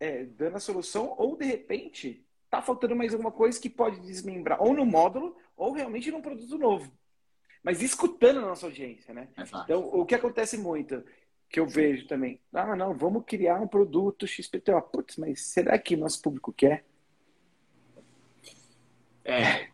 [0.00, 4.60] é, dando a solução ou de repente está faltando mais alguma coisa que pode desmembrar
[4.60, 6.92] ou no módulo ou realmente num produto novo.
[7.62, 9.28] Mas escutando a nossa audiência, né?
[9.36, 9.64] Exato.
[9.64, 11.02] Então, o que acontece muito
[11.48, 12.40] que eu vejo também.
[12.52, 14.80] Ah, não, vamos criar um produto XPTO.
[14.82, 16.84] Putz, mas será que nosso público quer?
[19.24, 19.68] É,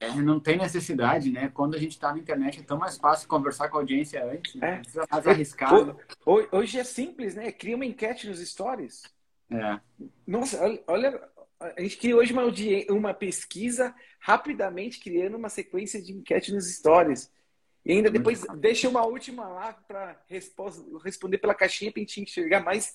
[0.00, 1.50] é, não tem necessidade, né?
[1.52, 4.54] Quando a gente está na internet é tão mais fácil conversar com a audiência antes,
[4.54, 4.66] né?
[4.66, 4.74] é.
[4.76, 5.96] não precisa mais arriscado.
[6.24, 7.52] Hoje é simples, né?
[7.52, 9.02] Cria uma enquete nos stories.
[9.50, 9.78] É.
[10.26, 11.20] Nossa, olha,
[11.60, 12.44] a gente cria hoje uma,
[12.88, 17.30] uma pesquisa rapidamente criando uma sequência de enquete nos stories.
[17.84, 20.20] E ainda depois deixa uma última lá para
[21.02, 22.94] responder pela caixinha para a gente enxergar mais.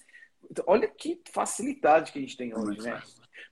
[0.68, 3.02] Olha que facilidade que a gente tem hoje, né?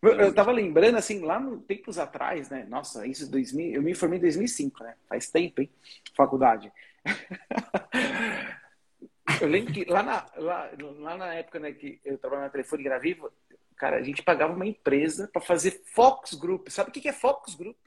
[0.02, 2.66] Eu estava lembrando, assim, lá no tempos atrás, né?
[2.70, 4.96] Nossa, isso 2000, eu me formei em 2005, né?
[5.08, 5.70] Faz tempo, hein?
[6.16, 6.72] Faculdade.
[9.42, 10.70] eu lembro que lá na, lá,
[11.00, 13.32] lá na época né, que eu trabalhava na Telefone Graviva,
[13.78, 16.68] cara, a gente pagava uma empresa para fazer focus group.
[16.70, 17.78] Sabe o que é focus group?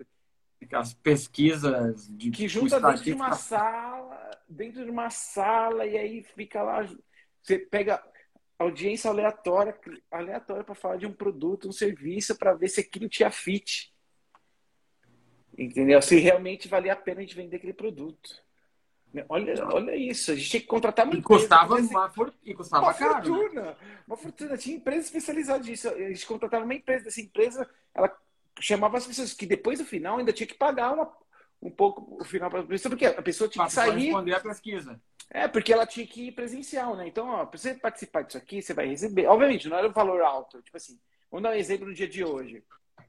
[0.63, 6.23] Aquelas pesquisas de que junta dentro de uma sala, dentro de uma sala e aí
[6.23, 6.87] fica lá,
[7.43, 8.03] você pega
[8.59, 9.79] audiência aleatória,
[10.11, 13.95] aleatória para falar de um produto, um serviço para ver se aquilo tinha fit.
[15.57, 16.01] Entendeu?
[16.03, 18.45] Se realmente valia a pena a gente vender aquele produto.
[19.29, 22.35] Olha, olha isso, a gente tinha que contratar uma e Custava uma, for...
[22.45, 23.15] e custava uma caro.
[23.15, 23.25] Né?
[23.25, 23.77] Fortuna?
[24.07, 24.59] Uma fortuna.
[24.59, 25.89] Tinha empresa especializada nisso.
[25.89, 28.15] A gente contratava uma empresa, dessa empresa, ela
[28.61, 31.13] chamava as pessoas que depois do final ainda tinha que pagar uma,
[31.61, 34.07] um pouco o final para a pessoa, porque a pessoa tinha que sair.
[34.07, 35.01] responder a pesquisa.
[35.31, 37.09] É, porque ela tinha que ir presencial, né?
[37.09, 39.27] Então, ó, para você participar disso aqui, você vai receber.
[39.27, 40.63] Obviamente, não era um valor alto.
[40.63, 40.99] Tipo assim,
[41.31, 42.63] vamos dar um exemplo no dia de hoje.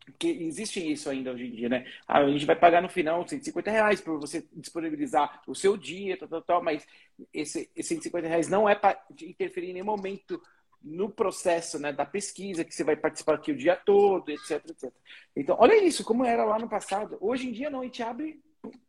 [0.04, 1.86] Porque existe isso ainda hoje em dia, né?
[2.08, 6.18] Ah, a gente vai pagar no final 150 reais para você disponibilizar o seu dia,
[6.18, 6.88] tal, tal, tal, mas
[7.34, 10.41] esse, esse 150 reais não é para interferir em nenhum momento
[10.88, 14.92] no processo né, da pesquisa, que você vai participar aqui o dia todo, etc, etc.
[15.36, 17.18] Então, olha isso, como era lá no passado.
[17.20, 18.42] Hoje em dia, não, a gente abre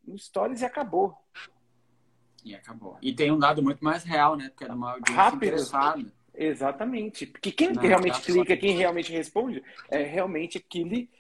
[0.07, 1.17] no Stories e acabou.
[2.45, 2.97] E acabou.
[3.03, 4.49] E tem um dado muito mais real, né?
[4.51, 5.45] Porque é uma audiência Rápido.
[5.45, 6.13] interessada.
[6.35, 7.27] Exatamente.
[7.27, 11.11] Porque quem não, realmente clica, quem realmente responde, é realmente aquele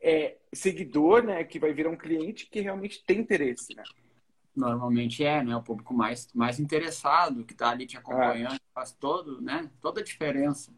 [0.00, 1.42] é, seguidor, né?
[1.42, 3.82] Que vai virar um cliente que realmente tem interesse, né?
[4.54, 5.56] Normalmente é, né?
[5.56, 8.60] O público mais, mais interessado, que está ali te acompanhando, é.
[8.74, 9.70] faz todo, né?
[9.80, 10.72] Toda a diferença.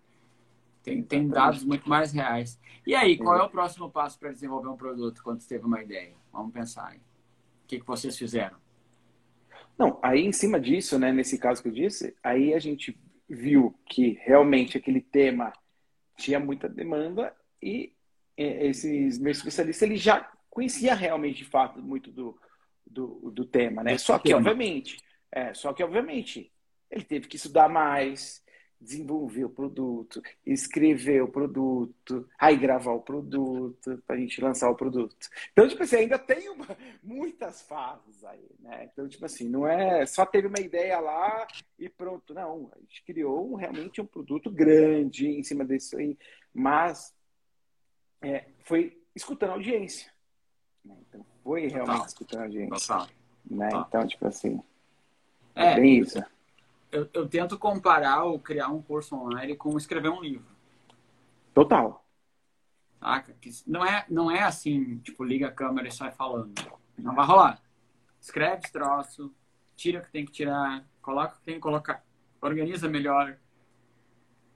[0.82, 2.58] Tem, tem dados muito mais reais.
[2.86, 5.82] E aí, qual é o próximo passo para desenvolver um produto quando você teve uma
[5.82, 6.14] ideia?
[6.32, 6.98] Vamos pensar aí.
[6.98, 8.56] O que, que vocês fizeram?
[9.78, 12.98] Não, aí em cima disso, né, nesse caso que eu disse, aí a gente
[13.28, 15.52] viu que realmente aquele tema
[16.16, 17.94] tinha muita demanda e
[18.36, 22.38] esses meus especialistas ele já conhecia realmente de fato muito do,
[22.90, 23.96] do, do tema, né?
[23.96, 24.98] Só que, obviamente,
[25.30, 26.52] é, só que, obviamente,
[26.90, 28.44] ele teve que estudar mais,
[28.80, 34.74] desenvolver o produto, escrever o produto, aí gravar o produto, para a gente lançar o
[34.74, 35.28] produto.
[35.52, 36.66] Então, tipo assim, ainda tem uma,
[37.02, 38.88] muitas fases aí, né?
[38.92, 41.46] Então, tipo assim, não é só teve uma ideia lá
[41.78, 42.34] e pronto.
[42.34, 46.18] Não, a gente criou realmente um produto grande em cima disso aí,
[46.52, 47.14] mas
[48.22, 50.10] é, foi escutando a audiência.
[50.84, 50.96] Né?
[51.06, 52.06] Então, foi realmente Total.
[52.06, 52.70] escutando a gente.
[52.70, 53.08] Total.
[53.50, 53.68] Né?
[53.68, 53.86] Total.
[53.88, 54.62] Então, tipo assim,
[55.54, 56.22] é, é bem isso.
[56.90, 60.50] Eu, eu, tento comparar ou criar um curso online com escrever um livro.
[61.54, 62.04] Total.
[62.98, 63.32] Saca?
[63.40, 66.52] Que não é, não é assim, tipo, liga a câmera e sai falando.
[66.98, 67.60] Não vai rolar.
[68.20, 69.32] Escreve esse troço,
[69.76, 72.04] tira o que tem que tirar, coloca o que tem que colocar,
[72.40, 73.38] organiza melhor.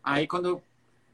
[0.02, 0.62] Aí quando,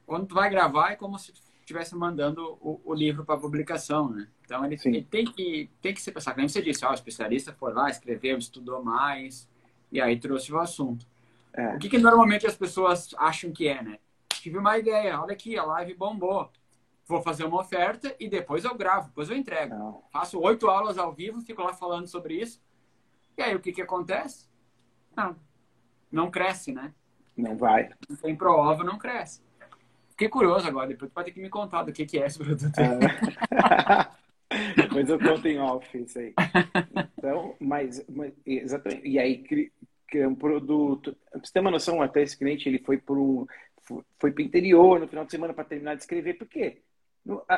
[0.05, 1.31] quando tu vai gravar é como se
[1.71, 4.27] estivesse mandando o, o livro para publicação, né?
[4.45, 6.35] Então ele, ele, tem que tem que se pensar.
[6.35, 9.49] Como você disse, ó, o especialista foi lá, escreveu, estudou mais
[9.91, 11.07] e aí trouxe o assunto.
[11.53, 11.75] É.
[11.75, 13.99] O que, que normalmente as pessoas acham que é, né?
[14.29, 16.51] Tive uma ideia, olha aqui, a live bombou.
[17.05, 19.75] Vou fazer uma oferta e depois eu gravo, depois eu entrego.
[19.75, 20.03] Não.
[20.11, 22.61] Faço oito aulas ao vivo, fico lá falando sobre isso.
[23.37, 24.47] E aí o que, que acontece?
[25.15, 25.35] Não,
[26.11, 26.93] não cresce, né?
[27.35, 27.89] Não vai.
[28.09, 29.41] Não tem prova, não cresce.
[30.21, 32.37] Fiquei curioso agora, depois tu vai ter que me contar do que, que é esse
[32.37, 32.77] produto.
[32.77, 32.99] É.
[34.77, 36.31] depois eu conto em off isso aí.
[37.17, 39.07] Então, mas, mas exatamente.
[39.07, 39.43] E aí
[40.07, 41.17] criar um produto.
[41.31, 43.47] Pra você ter uma noção, até esse cliente ele foi por um.
[44.19, 46.35] Foi para interior no final de semana para terminar de escrever.
[46.35, 46.83] Por quê?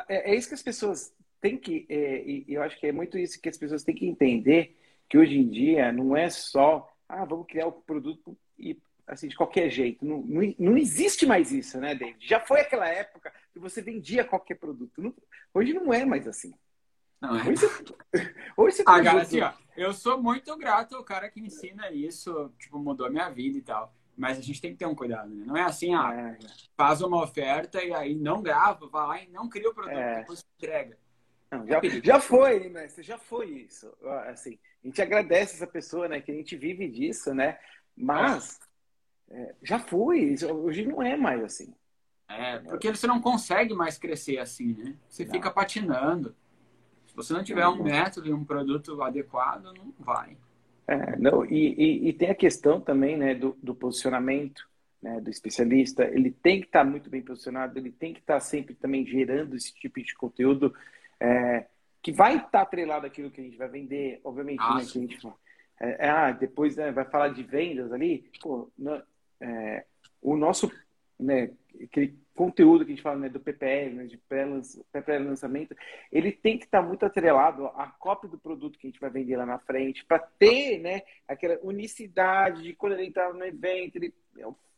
[0.08, 1.86] É, é isso que as pessoas têm que.
[1.90, 4.78] É, e eu acho que é muito isso que as pessoas têm que entender
[5.10, 6.90] que hoje em dia não é só.
[7.10, 8.78] Ah, vamos criar o produto e
[9.08, 10.06] assim, de qualquer jeito.
[10.06, 12.26] Não, não, não, existe mais isso, né, David?
[12.28, 15.02] Já foi aquela época que você vendia qualquer produto.
[15.02, 15.14] Não,
[15.54, 16.54] hoje não é mais assim.
[17.22, 17.42] Não é?
[17.44, 21.92] Hoje você, hoje você ah, assim, ó, eu sou muito grato ao cara que ensina
[21.92, 23.94] isso, tipo, mudou a minha vida e tal.
[24.16, 25.44] Mas a gente tem que ter um cuidado, né?
[25.46, 26.46] Não é assim, ah, é.
[26.78, 30.20] faz uma oferta e aí não grava, vai lá e não cria o produto, é.
[30.20, 30.98] depois entrega.
[31.50, 32.88] Não, já, já foi, né?
[33.00, 33.92] Já foi isso.
[34.28, 36.22] Assim, a gente agradece essa pessoa, né?
[36.22, 37.58] Que a gente vive disso, né?
[37.96, 38.60] Mas
[39.30, 40.36] é, já foi.
[40.52, 41.74] Hoje não é mais assim.
[42.28, 44.96] É, porque você não consegue mais crescer assim, né?
[45.08, 45.32] Você não.
[45.32, 46.36] fica patinando.
[47.08, 50.38] Se você não tiver um método e um produto adequado, não vai.
[50.88, 54.68] É, não, e, e, e, tem a questão também né, do, do posicionamento
[55.02, 56.04] né, do especialista.
[56.06, 59.74] Ele tem que estar muito bem posicionado, ele tem que estar sempre também gerando esse
[59.74, 60.74] tipo de conteúdo
[61.20, 61.68] é,
[62.02, 64.20] que vai estar atrelado àquilo que a gente vai vender.
[64.24, 65.28] Obviamente, né, que a gente
[65.80, 68.30] é, é, ah, depois né, vai falar de vendas ali.
[68.42, 69.02] Pô, não,
[69.44, 69.86] é,
[70.22, 70.72] o nosso
[71.20, 71.52] né,
[71.84, 74.18] aquele conteúdo que a gente fala né, do PPL, né, de
[75.04, 75.76] pré-lançamento,
[76.12, 79.10] ele tem que estar tá muito atrelado à cópia do produto que a gente vai
[79.10, 83.98] vender lá na frente, para ter né, aquela unicidade de quando ele entrar no evento,
[83.98, 84.14] ele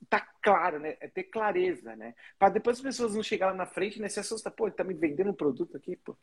[0.10, 0.98] tá claro, né?
[1.00, 2.14] É ter clareza, né?
[2.38, 4.08] Para depois as pessoas não chegarem lá na frente, né?
[4.08, 6.16] Se assustar, pô, ele tá me vendendo um produto aqui, pô.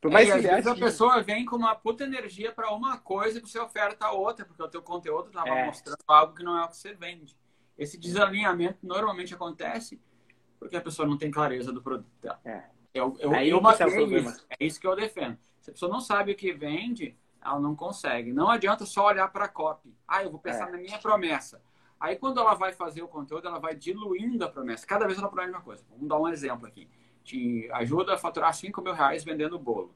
[0.00, 2.98] Por mais é, que às vezes a pessoa vem com uma puta energia para uma
[2.98, 5.66] coisa e você oferta outra, porque o teu conteúdo tava é.
[5.66, 7.36] mostrando algo que não é o que você vende.
[7.76, 10.00] Esse desalinhamento normalmente acontece
[10.58, 12.40] porque a pessoa não tem clareza do produto dela.
[12.44, 12.64] É.
[12.92, 14.46] Eu, eu, Aí eu tá isso.
[14.50, 15.38] É isso que eu defendo.
[15.60, 18.32] Se a pessoa não sabe o que vende, ela não consegue.
[18.32, 19.94] Não adianta só olhar para a copy.
[20.06, 20.72] Ah, eu vou pensar é.
[20.72, 21.60] na minha promessa.
[22.00, 24.86] Aí quando ela vai fazer o conteúdo, ela vai diluindo a promessa.
[24.86, 25.84] Cada vez ela promete uma coisa.
[25.90, 26.88] Vamos dar um exemplo aqui.
[27.28, 29.94] Te ajuda a faturar 5 mil reais vendendo bolo.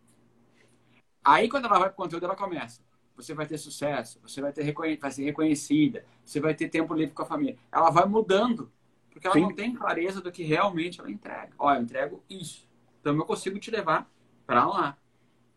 [1.25, 2.83] Aí quando ela vai para o conteúdo, ela começa
[3.17, 7.15] você vai ter sucesso, você vai, ter vai ser reconhecida, você vai ter tempo livre
[7.15, 7.57] com a família.
[7.71, 8.71] Ela vai mudando,
[9.11, 9.43] porque ela Sim.
[9.43, 11.53] não tem clareza do que realmente ela entrega.
[11.59, 12.69] Olha, eu entrego isso,
[13.01, 14.11] então eu consigo te levar
[14.47, 14.99] para lá.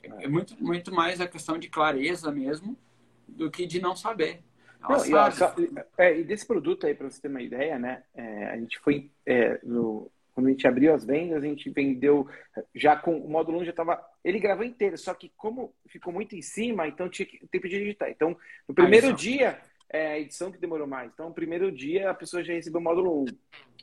[0.04, 2.78] É muito, muito mais a questão de clareza mesmo
[3.28, 4.44] do que de não saber.
[4.80, 5.12] Não, e,
[5.98, 8.04] é, e, desse produto aí, para você ter uma ideia, né?
[8.14, 12.28] É, a gente foi é, no, quando a gente abriu as vendas, a gente vendeu
[12.76, 14.06] já com o módulo 1 já estava.
[14.22, 17.78] Ele gravou inteiro, só que como ficou muito em cima, então tinha que tempo de
[17.78, 18.10] editar.
[18.10, 18.36] Então,
[18.68, 19.58] no primeiro dia,
[19.90, 21.10] é a edição que demorou mais.
[21.14, 23.26] Então, no primeiro dia a pessoa já recebeu o módulo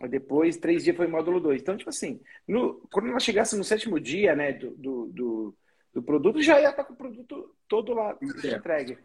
[0.03, 0.09] 1.
[0.09, 1.63] Depois, três dias foi o módulo 2.
[1.63, 5.55] Então, tipo assim, no, quando ela chegasse no sétimo dia né, do, do, do,
[5.95, 8.99] do produto, já ia estar com o produto todo lá entregue.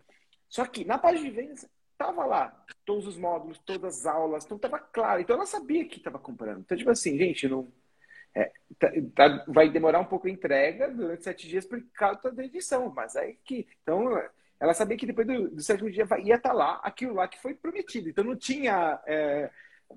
[0.49, 1.65] Só que na página de vendas,
[1.97, 5.19] Tava lá, todos os módulos, todas as aulas, então tava claro.
[5.19, 6.59] Então ela sabia que estava comprando.
[6.59, 7.67] Então, tipo assim, gente, não.
[8.35, 12.45] É, tá, tá, vai demorar um pouco a entrega durante sete dias por causa da
[12.45, 13.67] edição, mas aí que.
[13.81, 14.21] Então,
[14.59, 17.41] ela sabia que depois do, do sétimo dia ia estar tá lá aquilo lá que
[17.41, 18.09] foi prometido.
[18.09, 18.99] Então não tinha.
[19.05, 19.49] É,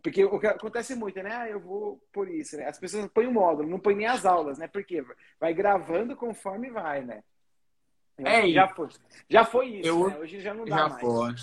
[0.02, 1.34] porque o que acontece muito, né?
[1.34, 2.66] Ah, eu vou por isso, né?
[2.66, 4.68] As pessoas põem o módulo, não põem nem as aulas, né?
[4.68, 5.04] Porque
[5.38, 7.22] vai gravando conforme vai, né?
[8.18, 8.88] É, já foi.
[9.28, 10.18] Já foi isso, eu, né?
[10.18, 11.00] Hoje já não dá já mais.
[11.00, 11.34] Foi.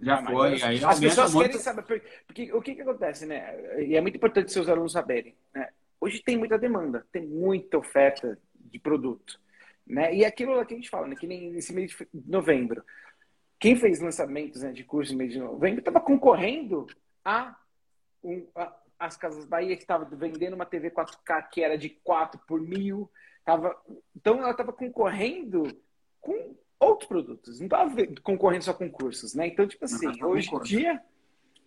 [0.00, 0.62] Já foi.
[0.62, 1.46] Aí as pessoas muito...
[1.48, 1.82] querem saber.
[1.82, 3.82] Porque, porque, o que, que acontece, né?
[3.82, 5.36] E é muito importante seus alunos saberem.
[5.52, 5.68] Né?
[6.00, 9.40] Hoje tem muita demanda, tem muita oferta de produto.
[9.86, 10.14] Né?
[10.14, 11.16] E aquilo que a gente fala, né?
[11.16, 12.84] que nem nesse mês de novembro.
[13.58, 16.86] Quem fez lançamentos né, de curso no mês de novembro estava concorrendo
[17.24, 17.56] a,
[18.22, 22.40] um, a, as Casas Bahia, que estava vendendo uma TV 4K que era de 4
[22.46, 23.10] por mil.
[23.44, 23.76] Tava,
[24.14, 25.64] então ela estava concorrendo
[26.20, 27.58] com outros produtos.
[27.58, 29.46] Não estava concorrendo só com cursos, né?
[29.46, 31.02] Então, tipo assim, hoje em dia.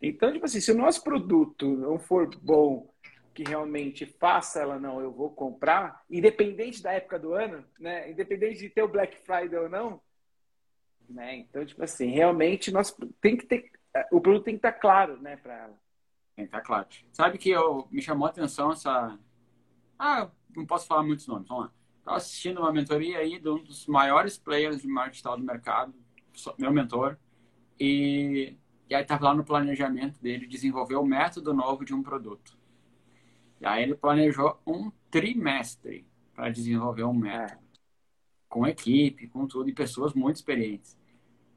[0.01, 2.91] Então, tipo assim, se o nosso produto não for bom
[3.33, 8.11] que realmente faça ela não, eu vou comprar, independente da época do ano, né?
[8.11, 10.01] Independente de ter o Black Friday ou não,
[11.07, 11.35] né?
[11.37, 13.71] Então, tipo assim, realmente nós tem que ter
[14.11, 15.79] o produto tem que estar claro, né, para ela.
[16.35, 16.87] Tem que estar claro.
[17.11, 19.17] Sabe que eu me chamou a atenção essa
[19.99, 21.71] Ah, não posso falar muitos nomes, vamos lá.
[22.01, 25.93] Estava assistindo uma mentoria aí de um dos maiores players de marketing digital do mercado,
[26.57, 27.17] meu mentor,
[27.79, 28.57] e,
[28.89, 32.57] e aí estava lá no planejamento dele desenvolver o método novo de um produto.
[33.59, 37.59] E aí ele planejou um trimestre para desenvolver um método.
[37.59, 37.71] É.
[38.49, 40.97] Com equipe, com tudo, e pessoas muito experientes.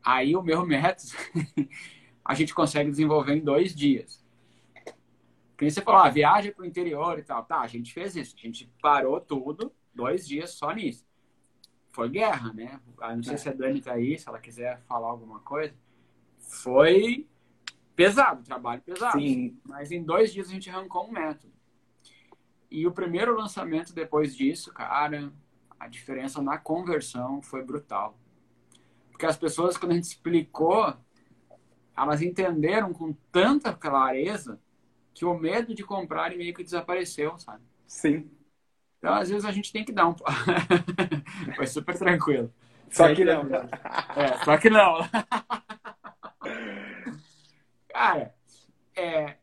[0.02, 1.10] Aí o meu método
[2.22, 4.22] a gente consegue desenvolver em dois dias.
[5.50, 7.44] Porque você falou, ah, viaja para o interior e tal.
[7.44, 8.36] Tá, a gente fez isso.
[8.36, 11.06] A gente parou tudo, dois dias só nisso.
[11.92, 12.80] Foi guerra, né?
[13.00, 13.36] Ah, não sei é.
[13.36, 15.74] se a Dani tá aí, se ela quiser falar alguma coisa.
[16.38, 17.26] Foi
[17.94, 19.18] pesado, trabalho pesado.
[19.18, 19.58] Sim.
[19.64, 21.52] Mas em dois dias a gente arrancou um método.
[22.70, 25.32] E o primeiro lançamento depois disso, cara,
[25.78, 28.18] a diferença na conversão foi brutal.
[29.10, 30.92] Porque as pessoas, quando a gente explicou,
[31.96, 34.60] elas entenderam com tanta clareza
[35.14, 37.62] que o medo de comprar meio que desapareceu, sabe?
[37.86, 38.28] Sim.
[39.04, 40.14] Então, às vezes, a gente tem que dar um.
[41.56, 42.50] foi super tranquilo.
[42.88, 43.42] Só que não.
[44.16, 44.96] É, só que não.
[47.92, 48.34] Cara,
[48.96, 49.36] é,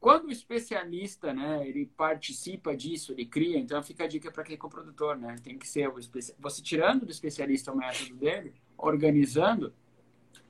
[0.00, 4.56] quando o especialista, né, ele participa disso, ele cria, então fica a dica para quem
[4.56, 5.36] é produtor, né?
[5.44, 6.42] Tem que ser o especialista.
[6.42, 9.72] Você tirando do especialista o método dele, organizando,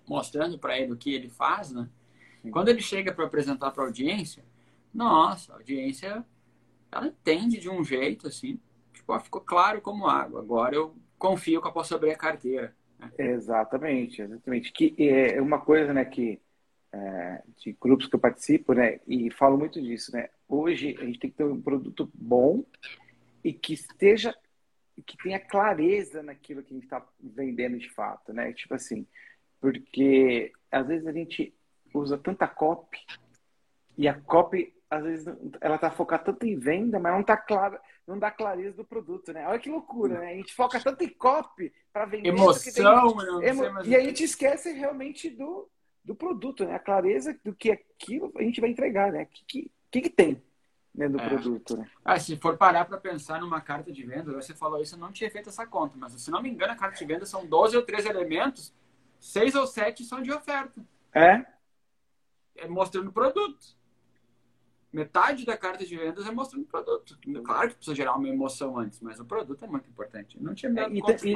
[0.08, 1.86] mostrando para ele o que ele faz, né?
[2.50, 4.42] Quando ele chega para apresentar para a audiência,
[4.94, 6.24] nossa, a audiência
[6.94, 8.60] ela entende de um jeito assim,
[8.92, 10.40] tipo, ficou claro como água.
[10.40, 12.74] Agora eu confio que eu posso abrir a carteira.
[12.98, 13.10] Né?
[13.18, 14.72] Exatamente, exatamente.
[14.72, 16.40] Que é uma coisa, né, que
[16.92, 19.00] é, de grupos que eu participo, né?
[19.06, 20.28] E falo muito disso, né?
[20.48, 22.64] Hoje a gente tem que ter um produto bom
[23.42, 24.32] e que esteja,
[25.04, 28.52] que tenha clareza naquilo que a gente está vendendo de fato, né?
[28.52, 29.06] Tipo assim,
[29.60, 31.52] porque às vezes a gente
[31.92, 32.98] usa tanta copy
[33.96, 35.26] e a copy às vezes
[35.60, 39.32] ela tá focada tanto em venda, mas não tá clara, não dá clareza do produto,
[39.32, 39.46] né?
[39.46, 40.32] Olha que loucura, né?
[40.32, 43.48] A gente foca tanto em copy para vender, emoção, tem...
[43.48, 43.84] emo...
[43.84, 45.68] e a gente esquece realmente do
[46.04, 46.74] do produto, né?
[46.74, 49.22] A clareza do que aquilo a gente vai entregar, né?
[49.22, 50.42] O que, que, que, tem
[50.94, 51.28] né, do é.
[51.28, 51.90] produto, né?
[52.04, 55.10] Ah, se for parar para pensar numa carta de venda, você falou isso, eu não
[55.10, 57.76] tinha feito essa conta, mas se não me engano, a carta de venda são 12
[57.76, 58.72] ou 13 elementos,
[59.18, 60.84] seis ou sete são de oferta.
[61.14, 61.46] É?
[62.56, 63.74] É mostrando o produto.
[64.94, 67.18] Metade da carta de vendas é mostrando o produto.
[67.42, 70.36] Claro que precisa gerar uma emoção antes, mas o produto é muito importante.
[70.36, 71.34] Eu não tinha medo é, de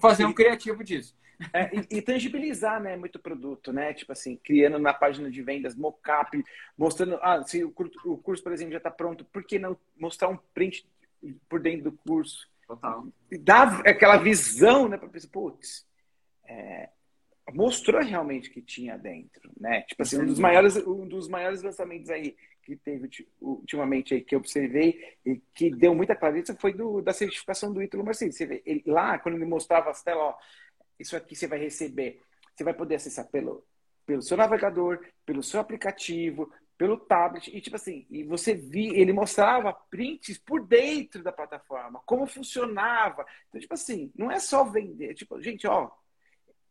[0.00, 1.14] fazer um criativo disso.
[1.52, 3.92] É, e, e, tangibilizar, né, muito produto, né?
[3.92, 6.42] Tipo assim, criando na página de vendas mockup,
[6.78, 7.74] mostrando, ah, se o,
[8.06, 10.88] o curso, por exemplo, já está pronto, por que não mostrar um print
[11.46, 12.48] por dentro do curso?
[12.66, 13.06] Total.
[13.30, 15.86] E dar aquela visão, né, para pessoa, putz,
[16.46, 16.88] é,
[17.52, 19.82] mostrou realmente que tinha dentro, né?
[19.82, 22.34] Tipo assim, um dos maiores, um dos maiores lançamentos aí
[22.68, 23.08] que teve
[23.40, 27.82] ultimamente aí que eu observei e que deu muita clareza foi do, da certificação do
[27.82, 28.30] Ítalo Marcinho.
[28.66, 30.38] Ele, lá, quando ele mostrava as telas, ó,
[30.98, 32.20] isso aqui você vai receber.
[32.54, 33.64] Você vai poder acessar pelo,
[34.04, 37.48] pelo seu navegador, pelo seu aplicativo, pelo tablet.
[37.56, 43.24] E tipo assim, e você via, ele mostrava prints por dentro da plataforma, como funcionava.
[43.48, 45.14] Então, tipo assim, não é só vender.
[45.14, 45.90] Tipo, gente, ó,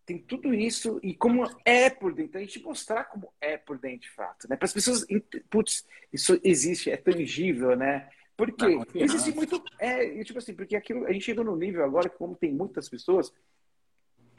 [0.07, 2.29] tem tudo isso e como é por dentro.
[2.29, 4.55] Então, a gente mostrar como é por dentro de fato, né?
[4.55, 5.05] Para as pessoas,
[5.49, 8.09] putz, isso existe, é tangível, né?
[8.37, 9.61] Porque existe muito.
[9.77, 11.05] É, tipo assim, porque aquilo.
[11.05, 13.33] A gente chegou no nível agora que, como tem muitas pessoas,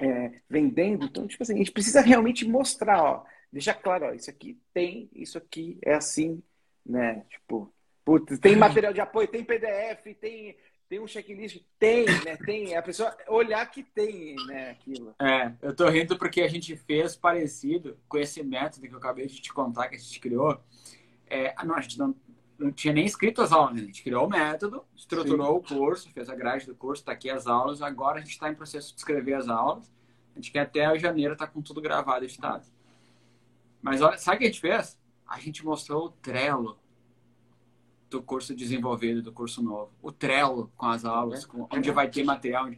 [0.01, 1.05] é, vendendo.
[1.05, 5.11] Então, tipo assim, a gente precisa realmente mostrar, ó, deixar claro, ó, isso aqui tem,
[5.13, 6.43] isso aqui é assim,
[6.87, 7.27] né?
[7.29, 7.71] Tipo,
[8.07, 10.57] putz, tem material de apoio, tem PDF, tem,
[10.89, 12.37] tem um checklist, tem, né?
[12.45, 15.15] Tem, a pessoa olhar que tem, né, aquilo.
[15.21, 19.27] É, eu tô rindo porque a gente fez parecido com esse método que eu acabei
[19.27, 20.59] de te contar que a gente criou.
[21.27, 22.15] É, não, a gente não,
[22.59, 23.83] não tinha nem escrito as aulas, né?
[23.83, 25.75] a gente criou o método, estruturou Sim.
[25.75, 27.83] o curso, fez a grade do curso, está aqui as aulas.
[27.83, 29.93] Agora a gente está em processo de escrever as aulas.
[30.35, 32.67] A gente quer até janeiro tá com tudo gravado, editado.
[33.83, 34.99] Mas olha, sabe o que a gente fez?
[35.27, 36.79] A gente mostrou o Trello
[38.09, 39.93] do curso desenvolvido, do curso novo.
[40.03, 42.71] O Trello com as aulas, com, onde vai ter material.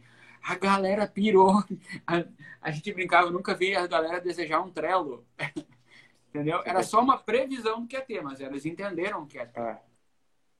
[0.43, 1.63] A galera pirou.
[2.05, 2.23] A,
[2.61, 5.25] a gente brincava, eu nunca vi a galera desejar um Trello.
[6.29, 6.61] Entendeu?
[6.65, 9.59] Era só uma previsão do que ia ter, mas eles entenderam o que ia ter.
[9.59, 9.81] É.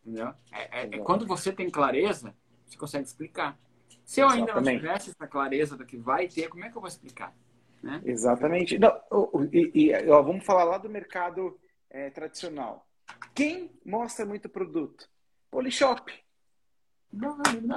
[0.04, 0.34] Entendeu?
[0.52, 3.58] É, é, é, quando você tem clareza, você consegue explicar.
[4.04, 4.74] Se eu ainda Exatamente.
[4.74, 7.34] não tivesse essa clareza do que vai ter, como é que eu vou explicar?
[7.82, 8.02] Né?
[8.04, 8.78] Exatamente.
[8.78, 8.92] Não,
[9.52, 11.58] e, e ó, vamos falar lá do mercado
[11.90, 12.86] é, tradicional.
[13.34, 15.09] Quem mostra muito produto?
[15.49, 16.14] Polishop.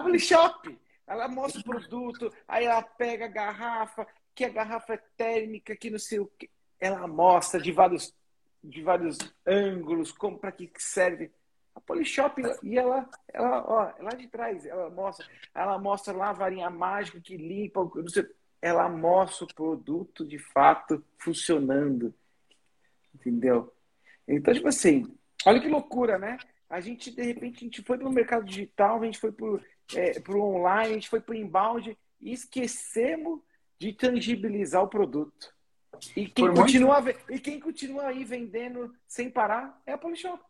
[0.02, 0.78] Polishop.
[1.06, 5.90] Ela mostra o produto, aí ela pega a garrafa, que a garrafa é térmica, que
[5.90, 6.50] não sei o que.
[6.80, 8.14] Ela mostra de vários,
[8.62, 11.30] de vários ângulos, como para que serve.
[11.74, 16.30] A Polishop, e ela, ela, ó, é lá de trás, ela mostra, ela mostra lá
[16.30, 18.24] a varinha mágica que limpa, não sei,
[18.62, 22.14] ela mostra o produto de fato funcionando.
[23.12, 23.74] Entendeu?
[24.26, 25.14] Então, tipo assim,
[25.46, 26.38] olha que loucura, né?
[26.68, 29.46] A gente, de repente, a gente foi para o mercado digital, a gente foi para
[29.46, 29.60] o
[29.94, 33.40] é, online, a gente foi para o inbound e esquecemos
[33.78, 35.54] de tangibilizar o produto.
[36.16, 37.20] E quem, continua, muito...
[37.30, 40.42] e quem continua aí vendendo sem parar é a Polishop.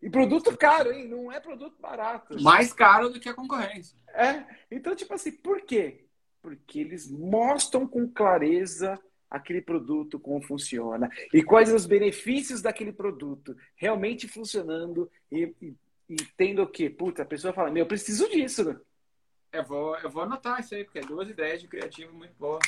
[0.00, 1.08] E produto caro, hein?
[1.08, 2.40] Não é produto barato.
[2.40, 3.98] Mais caro do que a concorrência.
[4.14, 4.44] É.
[4.70, 6.06] Então, tipo assim, por quê?
[6.40, 8.98] Porque eles mostram com clareza
[9.30, 15.74] aquele produto, como funciona, e quais os benefícios daquele produto realmente funcionando e, e,
[16.08, 16.88] e tendo o quê?
[16.88, 18.80] Puta, a pessoa fala, meu, eu preciso disso.
[19.52, 22.62] Eu vou, eu vou anotar isso aí, porque é duas ideias de criativo muito boas.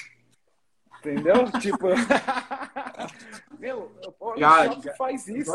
[0.98, 1.34] Entendeu?
[1.60, 1.86] tipo,
[3.58, 5.52] meu, o Polishop já, faz isso.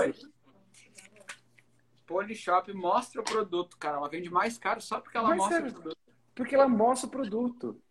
[2.05, 3.97] Polishop mostra o produto, cara.
[3.97, 5.69] Ela vende mais caro só porque ela mais mostra caro.
[5.69, 5.97] o produto.
[6.33, 7.81] Porque ela mostra o produto.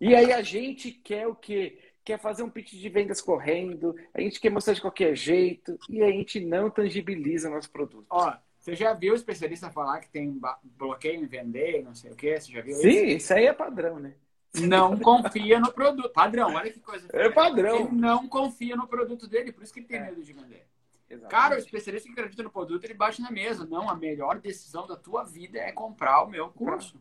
[0.00, 1.85] E aí a gente quer o quê?
[2.06, 6.00] Quer fazer um pitch de vendas correndo, a gente quer mostrar de qualquer jeito e
[6.00, 8.06] a gente não tangibiliza nosso produto.
[8.08, 12.14] Ó, você já viu o especialista falar que tem bloqueio em vender, não sei o
[12.14, 12.40] quê?
[12.40, 13.16] Você já viu Sim, isso?
[13.16, 14.14] isso aí é padrão, né?
[14.54, 16.12] Não confia no produto.
[16.12, 17.08] Padrão, olha que coisa.
[17.12, 17.88] É padrão.
[17.88, 20.04] Ele não confia no produto dele, por isso que ele tem é.
[20.04, 20.64] medo de vender.
[21.10, 21.28] Exatamente.
[21.28, 23.66] Cara, o especialista que acredita no produto, ele bate na mesa.
[23.66, 27.00] Não, a melhor decisão da tua vida é comprar o meu curso.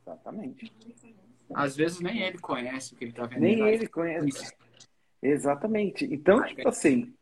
[0.00, 0.72] Exatamente.
[1.52, 3.42] Às vezes nem ele conhece o que ele está vendendo.
[3.42, 4.52] Nem ele conhece.
[5.22, 6.04] Exatamente.
[6.04, 7.14] Então, Ai, tipo assim.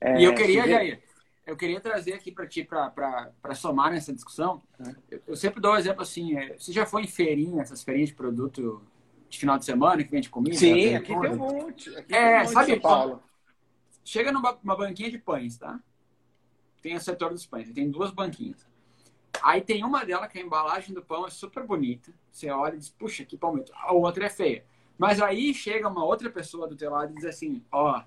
[0.00, 0.70] É, e eu queria, se...
[0.70, 1.02] Jair,
[1.46, 4.62] eu queria trazer aqui para ti, para somar nessa discussão.
[4.80, 4.94] É.
[5.10, 8.10] Eu, eu, sempre dou um exemplo assim: é, você já foi em feirinha, essas feirinhas
[8.10, 8.82] de produto
[9.28, 10.56] de final de semana que vende comida?
[10.56, 11.96] Sim, aqui tem um monte.
[11.96, 13.22] Aqui é, um monte sabe, Paulo?
[14.04, 15.80] Chega numa banquinha de pães, tá?
[16.80, 18.67] Tem o setor dos pães, tem duas banquinhas.
[19.42, 22.12] Aí tem uma dela que a embalagem do pão é super bonita.
[22.30, 23.72] Você olha e diz, puxa, que pão bonito.
[23.74, 24.64] A outra é feia.
[24.96, 28.02] Mas aí chega uma outra pessoa do teu lado e diz assim, ó, oh,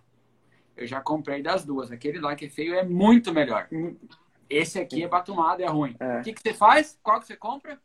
[0.76, 1.92] eu já comprei das duas.
[1.92, 3.70] Aquele lá que é feio é muito melhor.
[4.50, 5.96] Esse aqui é batumado, é ruim.
[6.00, 6.20] É.
[6.20, 7.00] O que, que você faz?
[7.02, 7.82] Qual que você compra?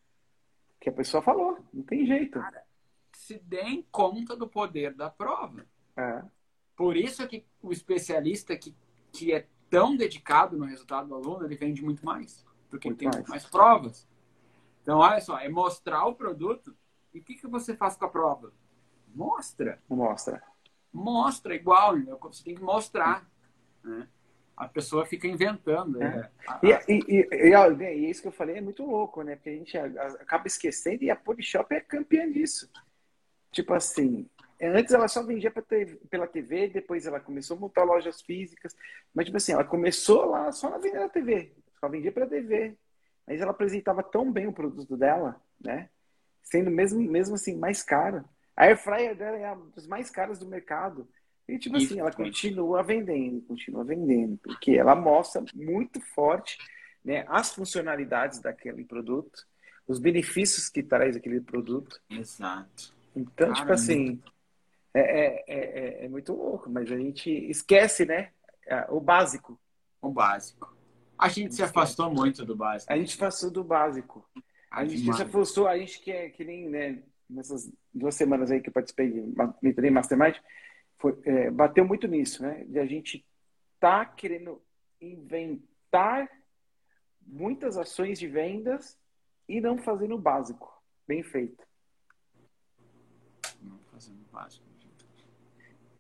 [0.81, 1.59] Que a pessoa falou.
[1.73, 2.41] Não tem jeito.
[2.41, 2.65] Cara,
[3.13, 5.67] se deem conta do poder da prova.
[5.97, 6.23] É.
[6.77, 8.75] Por isso que o especialista que,
[9.13, 13.09] que é tão dedicado no resultado do aluno, ele vende muito mais porque Muito tem
[13.09, 13.27] mais.
[13.29, 14.07] mais provas.
[14.83, 16.77] Então, olha só, é mostrar o produto.
[17.13, 18.53] E o que, que você faz com a prova?
[19.15, 19.81] Mostra.
[19.89, 20.43] Mostra.
[20.93, 22.15] Mostra igual, né?
[22.21, 23.29] você tem que mostrar.
[23.83, 24.07] Né?
[24.57, 26.01] A pessoa fica inventando.
[26.01, 26.09] É.
[26.09, 26.31] Né?
[26.63, 29.37] E, e, e, e, e, isso que eu falei é muito louco, né?
[29.37, 32.71] Porque a gente acaba esquecendo e a Polishop é campeã disso.
[33.51, 34.29] Tipo assim,
[34.61, 35.53] antes ela só vendia
[36.11, 38.77] pela TV, depois ela começou a montar lojas físicas.
[39.15, 41.53] Mas, tipo assim, ela começou lá só na venda da TV
[41.87, 42.77] só vendia para TV.
[43.27, 45.89] Mas ela apresentava tão bem o produto dela, né?
[46.43, 48.25] Sendo mesmo, mesmo assim mais cara.
[48.57, 51.09] A Air Fryer dela é uma das mais caras do mercado.
[51.49, 56.59] E tipo Isso, assim, ela continua vendendo, continua vendendo, porque ela mostra muito forte
[57.05, 59.47] né, as funcionalidades daquele produto,
[59.87, 62.01] os benefícios que traz aquele produto.
[62.11, 62.93] Exato.
[63.15, 63.61] Então, tipo Caramba.
[63.61, 64.23] tipo assim,
[64.93, 68.33] é, é, é, é, muito louco, mas a gente esquece, né?
[68.89, 69.59] O básico.
[70.03, 70.76] O básico.
[71.19, 72.93] A gente se afastou muito do básico.
[72.93, 74.29] A gente afastou do básico.
[74.71, 78.61] A gente se afastou, a gente que é que nem, né, nessas duas semanas aí
[78.61, 80.37] que eu participei de Mentoria Mastermind,
[80.99, 82.65] foi, é, bateu muito nisso, né?
[82.65, 83.25] De a gente
[83.81, 84.63] tá querendo
[85.01, 86.29] inventar
[87.27, 88.99] muitas ações de vendas
[89.49, 91.65] e não fazendo o básico, bem feito.
[93.63, 94.67] Não fazendo o básico.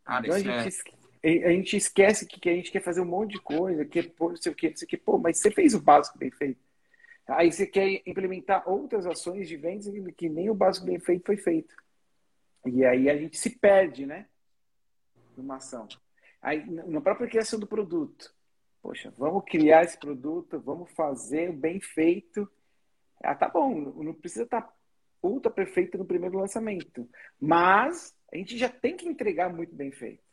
[0.04, 0.95] Cara, então, a gente, é
[1.26, 4.28] a gente esquece que, que a gente quer fazer um monte de coisa, que pô,
[4.28, 6.30] não sei o que, não sei o que, pô, mas você fez o básico bem
[6.30, 6.60] feito.
[7.26, 11.36] Aí você quer implementar outras ações de vendas que nem o básico bem feito foi
[11.36, 11.74] feito.
[12.64, 14.26] E aí a gente se perde, né?
[15.36, 15.88] Numa ação.
[16.40, 18.32] Aí, na própria criação do produto.
[18.80, 22.48] Poxa, vamos criar esse produto, vamos fazer bem feito.
[23.20, 24.72] Ah, tá bom, não precisa estar tá
[25.20, 27.08] ultra perfeito no primeiro lançamento.
[27.40, 30.25] Mas a gente já tem que entregar muito bem feito.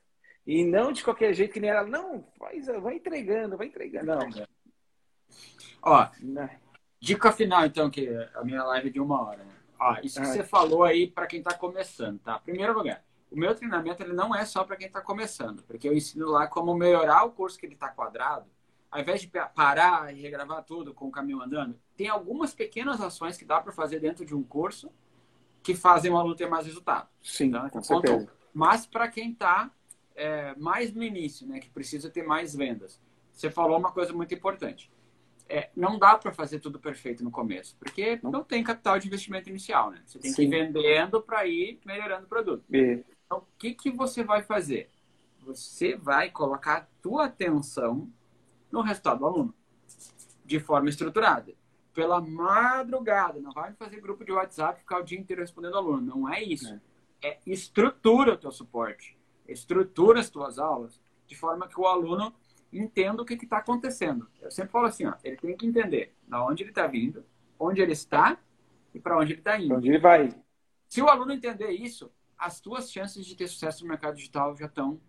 [0.45, 4.05] E não de qualquer jeito que nem ela, não, faz, vai entregando, vai entregando.
[4.05, 4.47] Não.
[5.81, 6.49] Ó, não.
[6.99, 9.43] dica final, então, que a minha live é de uma hora.
[9.43, 9.53] Né?
[9.79, 10.31] Ó, isso que ah.
[10.31, 12.39] você falou aí para quem está começando, tá?
[12.39, 15.93] Primeiro lugar, o meu treinamento ele não é só para quem está começando, porque eu
[15.93, 18.47] ensino lá como melhorar o curso que ele está quadrado
[18.93, 23.35] ao invés de parar e regravar tudo com o caminho andando, tem algumas pequenas ações
[23.35, 24.91] que dá para fazer dentro de um curso
[25.63, 27.09] que fazem o aluno ter mais resultado.
[27.19, 28.29] Sim, então, com certeza.
[28.53, 29.71] Mas para quem está
[30.15, 32.99] é, mais no início, né, que precisa ter mais vendas,
[33.31, 34.91] você falou uma coisa muito importante.
[35.49, 38.31] É, não dá para fazer tudo perfeito no começo, porque não.
[38.31, 40.01] não tem capital de investimento inicial, né?
[40.05, 40.35] Você tem Sim.
[40.35, 42.63] que ir vendendo para ir melhorando o produto.
[42.71, 43.03] E...
[43.25, 44.89] Então, o que, que você vai fazer?
[45.45, 48.09] Você vai colocar a tua atenção
[48.71, 49.53] no resultado do aluno,
[50.45, 51.53] de forma estruturada.
[51.93, 56.01] Pela madrugada, não vai fazer grupo de WhatsApp e ficar o dia inteiro respondendo aluno.
[56.01, 56.73] Não é isso.
[57.21, 62.33] É, é estrutura o teu suporte, estrutura as tuas aulas, de forma que o aluno
[62.71, 64.27] entenda o que está acontecendo.
[64.41, 67.23] Eu sempre falo assim, ó, ele tem que entender da onde ele está vindo,
[67.59, 68.37] onde ele está
[68.93, 69.75] e para onde ele está indo.
[69.75, 70.29] Onde ele vai.
[70.87, 74.65] Se o aluno entender isso, as tuas chances de ter sucesso no mercado digital já
[74.65, 74.99] estão.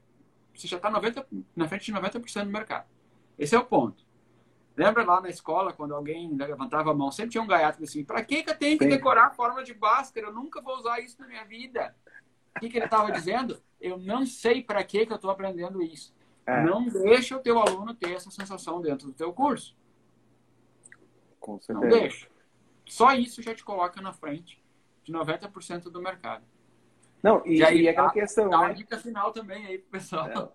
[0.54, 2.86] Você já está na frente de 90% do mercado.
[3.38, 4.04] Esse é o ponto.
[4.76, 8.24] Lembra lá na escola, quando alguém levantava a mão, sempre tinha um gaiato assim: para
[8.24, 10.28] que, que eu tenho que decorar a fórmula de Bhaskara?
[10.28, 11.94] Eu nunca vou usar isso na minha vida.
[12.56, 13.60] O que, que ele estava dizendo?
[13.84, 16.14] Eu não sei para que, que eu estou aprendendo isso.
[16.46, 16.62] É.
[16.62, 19.76] Não deixa o teu aluno ter essa sensação dentro do teu curso.
[21.38, 21.86] Com certeza.
[21.86, 22.26] Não deixa.
[22.86, 24.58] Só isso já te coloca na frente
[25.02, 26.46] de 90% do mercado.
[27.22, 28.48] Não, e, e, aí, aquela questão.
[28.48, 28.64] Dá né?
[28.64, 30.28] uma dica final também aí pro pessoal.
[30.28, 30.52] Não,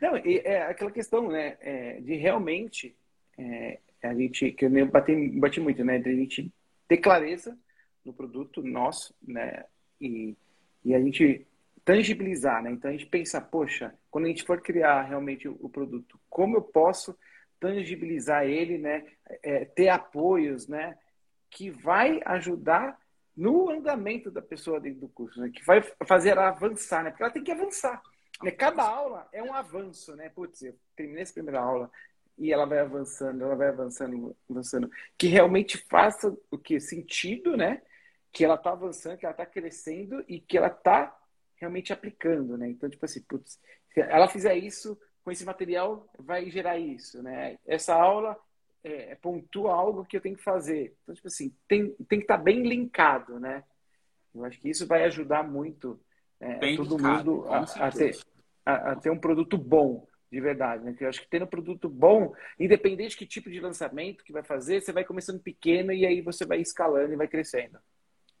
[0.00, 1.56] Não e é aquela questão, né?
[1.60, 2.94] É, de realmente
[3.38, 5.98] é, a gente, que eu bati, bati muito, né?
[5.98, 6.52] De a gente
[6.86, 7.58] ter clareza
[8.04, 9.64] no produto nosso, né?
[9.98, 10.36] E,
[10.84, 11.46] e a gente
[11.90, 12.70] tangibilizar, né?
[12.70, 16.62] Então a gente pensa, poxa, quando a gente for criar realmente o, produto, como eu
[16.62, 17.18] posso
[17.58, 19.04] tangibilizar ele, né?
[19.42, 20.96] É, ter apoios, né?
[21.50, 22.96] Que vai ajudar
[23.36, 25.50] no andamento da pessoa dentro do curso, né?
[25.52, 27.10] que vai fazer ela avançar, né?
[27.10, 28.00] Porque ela tem que avançar.
[28.40, 28.52] Né?
[28.52, 30.28] Cada aula é um avanço, né?
[30.28, 31.90] Putz, eu terminei essa primeira aula
[32.38, 34.88] e ela vai avançando, ela vai avançando, avançando.
[35.18, 36.78] Que realmente faça o que?
[36.78, 37.82] Sentido, né?
[38.30, 41.16] Que ela está avançando, que ela está crescendo e que ela está
[41.60, 42.68] realmente aplicando, né?
[42.70, 43.60] Então, tipo assim, putz,
[43.92, 47.58] se ela fizer isso com esse material, vai gerar isso, né?
[47.66, 48.36] Essa aula
[48.82, 50.96] é, pontua algo que eu tenho que fazer.
[51.02, 53.62] Então, tipo assim, tem, tem que estar tá bem linkado, né?
[54.34, 56.00] Eu acho que isso vai ajudar muito
[56.40, 58.18] é, todo linkado, mundo a, a, ter,
[58.64, 60.84] a, a, ter um produto bom, de verdade.
[60.84, 60.96] Né?
[60.98, 64.42] Eu acho que tendo um produto bom, independente de que tipo de lançamento que vai
[64.42, 67.78] fazer, você vai começando pequeno e aí você vai escalando e vai crescendo.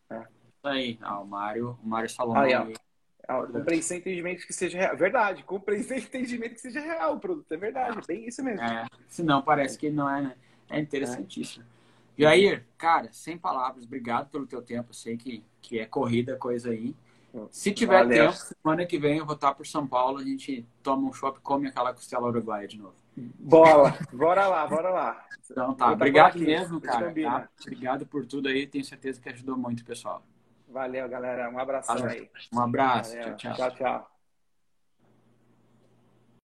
[0.08, 0.26] Né?
[0.62, 2.52] Aí, ah, o Mário, o Mário falou aí,
[3.28, 4.96] Ah, comprei sem entendimento que seja real.
[4.96, 7.52] Verdade, comprei sem entendimento que seja real o produto.
[7.52, 8.62] É verdade, é bem isso mesmo.
[8.62, 10.34] É, senão parece que não é, né?
[10.68, 11.64] É interessantíssimo.
[11.64, 12.22] É.
[12.22, 14.92] Jair, cara, sem palavras, obrigado pelo teu tempo.
[14.92, 16.94] sei que, que é corrida coisa aí.
[17.50, 18.26] Se tiver Valeu.
[18.26, 21.40] tempo, semana que vem eu vou estar por São Paulo, a gente toma um shopping
[21.42, 22.94] come aquela costela uruguaia de novo.
[23.16, 23.96] Bola!
[24.12, 25.26] Bora lá, bora lá.
[25.48, 27.12] Então tá, obrigado mesmo, cara.
[27.12, 27.48] Tá?
[27.60, 30.22] Obrigado por tudo aí, tenho certeza que ajudou muito o pessoal.
[30.70, 31.50] Valeu, galera.
[31.50, 32.30] Um abraço aí.
[32.52, 33.18] Um abraço.
[33.18, 33.54] Tchau, tchau.
[33.54, 34.09] tchau, tchau.